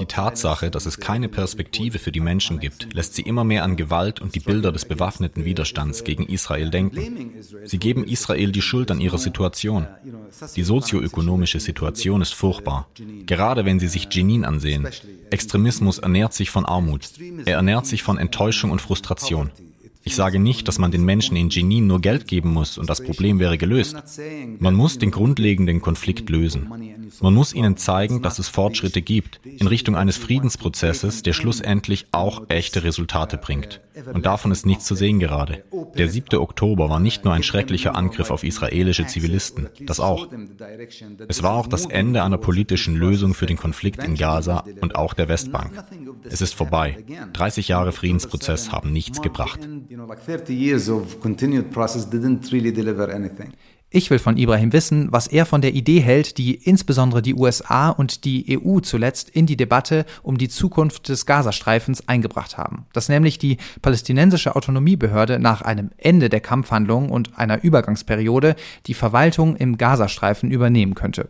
Die 0.00 0.06
Tatsache, 0.06 0.70
dass 0.70 0.86
es 0.86 0.98
keine 0.98 1.28
Perspektive 1.28 1.98
für 1.98 2.12
die 2.12 2.20
Menschen 2.20 2.60
gibt, 2.60 2.94
lässt 2.94 3.14
sie 3.14 3.22
immer 3.22 3.44
mehr 3.44 3.64
an 3.64 3.76
Gewalt 3.76 4.20
und 4.20 4.34
die 4.34 4.40
Bilder 4.40 4.72
des 4.72 4.86
bewaffneten 4.86 5.44
Widerstands 5.44 6.04
gegen 6.04 6.26
Israel 6.26 6.70
denken. 6.70 7.30
Sie 7.64 7.78
geben 7.78 8.04
Israel 8.04 8.52
die 8.52 8.62
Schuld 8.62 8.90
an 8.90 9.00
ihrer 9.00 9.18
Situation. 9.18 9.86
Die 10.56 10.62
sozioökonomische 10.62 11.60
Situation 11.60 12.22
ist 12.22 12.34
furchtbar. 12.34 12.88
Gerade 13.26 13.64
wenn 13.66 13.78
Sie 13.78 13.88
sich 13.88 14.08
Jenin 14.10 14.44
ansehen. 14.44 14.88
Extremismus 15.30 15.98
ernährt 15.98 16.32
sich 16.32 16.50
von 16.50 16.64
Armut. 16.64 17.10
Er 17.44 17.56
ernährt 17.56 17.86
sich 17.86 18.02
von 18.02 18.16
Enttäuschung 18.16 18.70
und 18.70 18.80
Frustration. 18.80 19.50
Ich 20.06 20.16
sage 20.16 20.38
nicht, 20.38 20.68
dass 20.68 20.78
man 20.78 20.90
den 20.90 21.04
Menschen 21.04 21.36
in 21.36 21.48
Jenin 21.48 21.86
nur 21.86 22.00
Geld 22.00 22.28
geben 22.28 22.52
muss 22.52 22.76
und 22.76 22.90
das 22.90 23.02
Problem 23.02 23.38
wäre 23.38 23.56
gelöst. 23.58 23.96
Man 24.58 24.74
muss 24.74 24.98
den 24.98 25.10
grundlegenden 25.10 25.80
Konflikt 25.80 26.28
lösen. 26.28 26.68
Man 27.20 27.34
muss 27.34 27.54
ihnen 27.54 27.76
zeigen, 27.76 28.22
dass 28.22 28.38
es 28.38 28.48
Fortschritte 28.48 29.02
gibt 29.02 29.40
in 29.44 29.66
Richtung 29.66 29.96
eines 29.96 30.16
Friedensprozesses, 30.16 31.22
der 31.22 31.32
schlussendlich 31.32 32.06
auch 32.12 32.42
echte 32.48 32.84
Resultate 32.84 33.38
bringt. 33.38 33.80
Und 34.12 34.26
davon 34.26 34.50
ist 34.50 34.66
nichts 34.66 34.84
zu 34.84 34.94
sehen 34.94 35.20
gerade. 35.20 35.64
Der 35.96 36.08
7. 36.08 36.38
Oktober 36.38 36.90
war 36.90 37.00
nicht 37.00 37.24
nur 37.24 37.32
ein 37.32 37.42
schrecklicher 37.42 37.94
Angriff 37.94 38.30
auf 38.30 38.42
israelische 38.42 39.06
Zivilisten, 39.06 39.68
das 39.80 40.00
auch. 40.00 40.28
Es 41.28 41.42
war 41.42 41.54
auch 41.54 41.66
das 41.66 41.86
Ende 41.86 42.22
einer 42.22 42.38
politischen 42.38 42.96
Lösung 42.96 43.34
für 43.34 43.46
den 43.46 43.56
Konflikt 43.56 44.02
in 44.02 44.16
Gaza 44.16 44.64
und 44.80 44.96
auch 44.96 45.14
der 45.14 45.28
Westbank. 45.28 45.72
Es 46.24 46.40
ist 46.40 46.54
vorbei. 46.54 47.04
30 47.32 47.68
Jahre 47.68 47.92
Friedensprozess 47.92 48.72
haben 48.72 48.92
nichts 48.92 49.20
gebracht 49.22 49.60
you 49.88 49.96
know, 49.96 50.06
like 50.06 50.20
30 50.24 50.52
years 50.52 50.88
of 50.88 51.20
continued 51.20 51.70
process 51.70 52.08
didn't 52.08 52.50
really 52.52 52.72
deliver 52.72 53.12
anything. 53.14 53.52
Ich 53.90 54.10
will 54.10 54.18
von 54.18 54.36
Ibrahim 54.36 54.72
wissen, 54.72 55.12
was 55.12 55.28
er 55.28 55.46
von 55.46 55.60
der 55.60 55.72
Idee 55.72 56.00
hält, 56.00 56.36
die 56.36 56.56
insbesondere 56.56 57.22
die 57.22 57.34
USA 57.34 57.90
und 57.90 58.24
die 58.24 58.58
EU 58.58 58.80
zuletzt 58.80 59.30
in 59.30 59.46
die 59.46 59.56
Debatte 59.56 60.04
um 60.24 60.36
die 60.36 60.48
Zukunft 60.48 61.08
des 61.08 61.26
Gazastreifens 61.26 62.08
eingebracht 62.08 62.58
haben. 62.58 62.86
Dass 62.92 63.08
nämlich 63.08 63.38
die 63.38 63.58
palästinensische 63.82 64.56
Autonomiebehörde 64.56 65.38
nach 65.38 65.62
einem 65.62 65.90
Ende 65.96 66.28
der 66.28 66.40
Kampfhandlungen 66.40 67.08
und 67.08 67.38
einer 67.38 67.62
Übergangsperiode 67.62 68.56
die 68.86 68.94
Verwaltung 68.94 69.54
im 69.54 69.78
Gazastreifen 69.78 70.50
übernehmen 70.50 70.96
könnte. 70.96 71.28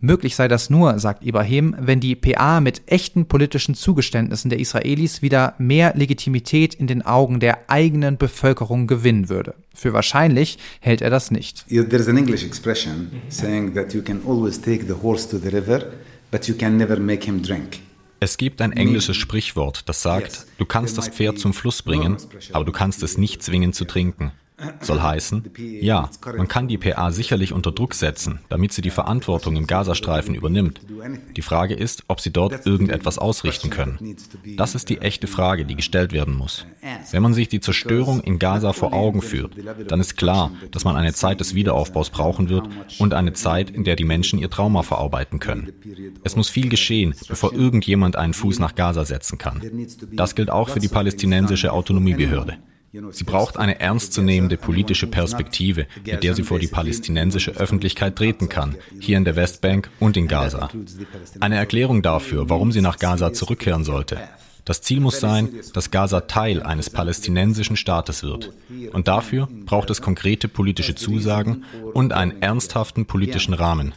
Möglich 0.00 0.36
sei 0.36 0.46
das 0.46 0.68
nur, 0.68 0.98
sagt 0.98 1.24
Ibrahim, 1.24 1.74
wenn 1.78 2.00
die 2.00 2.14
PA 2.14 2.60
mit 2.60 2.82
echten 2.86 3.26
politischen 3.26 3.74
Zugeständnissen 3.74 4.50
der 4.50 4.60
Israelis 4.60 5.22
wieder 5.22 5.54
mehr 5.58 5.94
Legitimität 5.96 6.74
in 6.74 6.86
den 6.86 7.00
Augen 7.02 7.40
der 7.40 7.70
eigenen 7.70 8.18
Bevölkerung 8.18 8.86
gewinnen 8.86 9.30
würde. 9.30 9.54
Für 9.74 9.94
wahrscheinlich 9.94 10.58
hält 10.80 11.00
er 11.00 11.10
das 11.10 11.30
nicht. 11.30 11.66
There's 11.68 12.08
an 12.08 12.18
English 12.18 12.44
expression 12.44 13.10
saying 13.30 13.74
that 13.74 13.94
you 13.94 14.02
can 14.02 14.20
always 14.26 14.60
take 14.60 14.84
the 14.86 14.94
horse 15.02 15.28
to 15.30 15.38
the 15.38 15.48
river, 15.48 15.92
but 16.30 16.46
you 16.46 16.54
can 16.54 16.76
never 16.76 16.98
make 17.00 17.24
him 17.24 17.42
drink. 17.42 17.78
Es 18.20 18.36
gibt 18.36 18.60
ein 18.62 18.72
englisches 18.72 19.16
Sprichwort, 19.16 19.88
das 19.88 20.02
sagt, 20.02 20.46
du 20.58 20.64
kannst 20.64 20.96
das 20.96 21.08
Pferd 21.08 21.38
zum 21.38 21.52
Fluss 21.52 21.82
bringen, 21.82 22.16
aber 22.52 22.64
du 22.64 22.72
kannst 22.72 23.02
es 23.02 23.18
nicht 23.18 23.42
zwingen 23.42 23.72
zu 23.72 23.84
trinken. 23.84 24.32
Soll 24.80 25.02
heißen, 25.02 25.50
ja, 25.80 26.08
man 26.34 26.48
kann 26.48 26.66
die 26.66 26.78
PA 26.78 27.10
sicherlich 27.10 27.52
unter 27.52 27.72
Druck 27.72 27.92
setzen, 27.92 28.40
damit 28.48 28.72
sie 28.72 28.80
die 28.80 28.90
Verantwortung 28.90 29.54
im 29.54 29.66
Gazastreifen 29.66 30.34
übernimmt. 30.34 30.80
Die 31.36 31.42
Frage 31.42 31.74
ist, 31.74 32.04
ob 32.08 32.20
sie 32.22 32.30
dort 32.30 32.64
irgendetwas 32.64 33.18
ausrichten 33.18 33.68
können. 33.68 34.16
Das 34.56 34.74
ist 34.74 34.88
die 34.88 34.98
echte 34.98 35.26
Frage, 35.26 35.66
die 35.66 35.76
gestellt 35.76 36.12
werden 36.12 36.34
muss. 36.34 36.66
Wenn 37.10 37.22
man 37.22 37.34
sich 37.34 37.48
die 37.48 37.60
Zerstörung 37.60 38.22
in 38.22 38.38
Gaza 38.38 38.72
vor 38.72 38.94
Augen 38.94 39.20
führt, 39.20 39.52
dann 39.88 40.00
ist 40.00 40.16
klar, 40.16 40.50
dass 40.70 40.84
man 40.84 40.96
eine 40.96 41.12
Zeit 41.12 41.40
des 41.40 41.54
Wiederaufbaus 41.54 42.08
brauchen 42.08 42.48
wird 42.48 42.66
und 42.98 43.12
eine 43.12 43.34
Zeit, 43.34 43.68
in 43.68 43.84
der 43.84 43.96
die 43.96 44.04
Menschen 44.04 44.38
ihr 44.38 44.48
Trauma 44.48 44.82
verarbeiten 44.82 45.38
können. 45.38 45.72
Es 46.24 46.34
muss 46.34 46.48
viel 46.48 46.70
geschehen, 46.70 47.14
bevor 47.28 47.52
irgendjemand 47.52 48.16
einen 48.16 48.32
Fuß 48.32 48.58
nach 48.58 48.74
Gaza 48.74 49.04
setzen 49.04 49.36
kann. 49.36 49.60
Das 50.12 50.34
gilt 50.34 50.50
auch 50.50 50.70
für 50.70 50.80
die 50.80 50.88
palästinensische 50.88 51.72
Autonomiebehörde. 51.72 52.56
Sie 53.10 53.24
braucht 53.24 53.56
eine 53.56 53.80
ernstzunehmende 53.80 54.56
politische 54.56 55.06
Perspektive, 55.06 55.86
mit 56.04 56.22
der 56.22 56.34
sie 56.34 56.42
vor 56.42 56.58
die 56.58 56.66
palästinensische 56.66 57.52
Öffentlichkeit 57.52 58.16
treten 58.16 58.48
kann, 58.48 58.76
hier 59.00 59.16
in 59.16 59.24
der 59.24 59.36
Westbank 59.36 59.90
und 60.00 60.16
in 60.16 60.28
Gaza. 60.28 60.70
Eine 61.40 61.56
Erklärung 61.56 62.02
dafür, 62.02 62.48
warum 62.48 62.72
sie 62.72 62.80
nach 62.80 62.98
Gaza 62.98 63.32
zurückkehren 63.32 63.84
sollte. 63.84 64.20
Das 64.66 64.82
Ziel 64.82 64.98
muss 64.98 65.20
sein, 65.20 65.48
dass 65.74 65.92
Gaza 65.92 66.22
Teil 66.22 66.60
eines 66.60 66.90
palästinensischen 66.90 67.76
Staates 67.76 68.24
wird. 68.24 68.52
Und 68.92 69.06
dafür 69.06 69.48
braucht 69.64 69.90
es 69.90 70.02
konkrete 70.02 70.48
politische 70.48 70.96
Zusagen 70.96 71.64
und 71.94 72.12
einen 72.12 72.42
ernsthaften 72.42 73.06
politischen 73.06 73.54
Rahmen. 73.54 73.92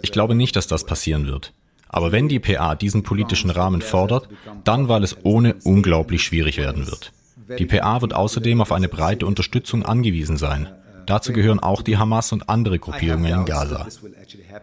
Ich 0.00 0.10
glaube 0.10 0.34
nicht, 0.34 0.56
dass 0.56 0.66
das 0.66 0.86
passieren 0.86 1.26
wird. 1.26 1.52
Aber 1.90 2.10
wenn 2.10 2.28
die 2.28 2.38
PA 2.38 2.74
diesen 2.74 3.02
politischen 3.02 3.50
Rahmen 3.50 3.82
fordert, 3.82 4.28
dann 4.64 4.88
weil 4.88 5.04
es 5.04 5.16
ohne 5.24 5.56
unglaublich 5.64 6.22
schwierig 6.22 6.56
werden 6.56 6.86
wird. 6.86 7.12
Die 7.58 7.66
PA 7.66 8.02
wird 8.02 8.14
außerdem 8.14 8.60
auf 8.60 8.72
eine 8.72 8.88
breite 8.88 9.26
Unterstützung 9.26 9.84
angewiesen 9.84 10.36
sein. 10.36 10.68
Dazu 11.06 11.32
gehören 11.32 11.58
auch 11.58 11.80
die 11.80 11.96
Hamas 11.96 12.32
und 12.32 12.50
andere 12.50 12.78
Gruppierungen 12.78 13.32
in 13.32 13.44
Gaza. 13.46 13.86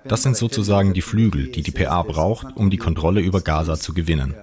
Das 0.07 0.21
sind 0.21 0.37
sozusagen 0.37 0.93
die 0.93 1.01
Flügel, 1.01 1.47
die 1.47 1.63
die 1.63 1.71
PA 1.71 2.03
braucht, 2.03 2.55
um 2.55 2.69
die 2.69 2.77
Kontrolle 2.77 3.21
über 3.21 3.41
Gaza 3.41 3.77
zu 3.77 3.93
gewinnen. 3.93 4.35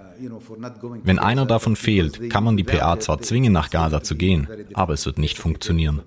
Wenn 1.05 1.18
einer 1.18 1.47
davon 1.47 1.77
fehlt, 1.77 2.31
kann 2.31 2.45
man 2.45 2.57
die 2.57 2.64
PA 2.64 2.99
zwar 2.99 3.21
zwingen, 3.21 3.53
nach 3.53 3.71
Gaza 3.71 4.03
zu 4.03 4.16
gehen, 4.16 4.49
aber 4.75 4.95
es 4.95 5.07
wird 5.07 5.18
nicht 5.18 5.38
funktionieren. 5.38 6.03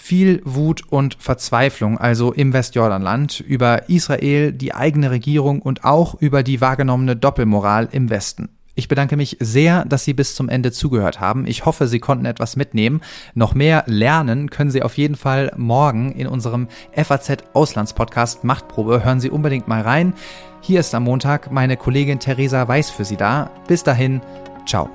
Viel 0.00 0.40
Wut 0.44 0.84
und 0.88 1.16
Verzweiflung 1.18 1.98
also 1.98 2.32
im 2.32 2.52
Westjordanland 2.52 3.40
über 3.40 3.90
Israel, 3.90 4.52
die 4.52 4.72
eigene 4.72 5.10
Regierung 5.10 5.60
und 5.60 5.84
auch 5.84 6.14
über 6.20 6.44
die 6.44 6.60
wahrgenommene 6.60 7.16
Doppelmoral 7.16 7.88
im 7.90 8.08
Westen. 8.08 8.48
Ich 8.76 8.86
bedanke 8.86 9.16
mich 9.16 9.36
sehr, 9.40 9.84
dass 9.84 10.04
Sie 10.04 10.14
bis 10.14 10.36
zum 10.36 10.48
Ende 10.48 10.70
zugehört 10.70 11.18
haben. 11.18 11.46
Ich 11.48 11.66
hoffe, 11.66 11.88
Sie 11.88 11.98
konnten 11.98 12.26
etwas 12.26 12.54
mitnehmen. 12.54 13.00
Noch 13.34 13.54
mehr 13.54 13.82
lernen 13.86 14.50
können 14.50 14.70
Sie 14.70 14.82
auf 14.82 14.96
jeden 14.96 15.16
Fall 15.16 15.52
morgen 15.56 16.12
in 16.12 16.28
unserem 16.28 16.68
FAZ 16.94 17.38
Auslandspodcast 17.52 18.44
Machtprobe. 18.44 19.04
Hören 19.04 19.20
Sie 19.20 19.30
unbedingt 19.30 19.66
mal 19.66 19.82
rein. 19.82 20.14
Hier 20.60 20.78
ist 20.78 20.94
am 20.94 21.02
Montag 21.02 21.50
meine 21.50 21.76
Kollegin 21.76 22.20
Theresa 22.20 22.66
Weiß 22.68 22.88
für 22.88 23.04
Sie 23.04 23.16
da. 23.16 23.50
Bis 23.66 23.82
dahin, 23.82 24.22
ciao. 24.64 24.88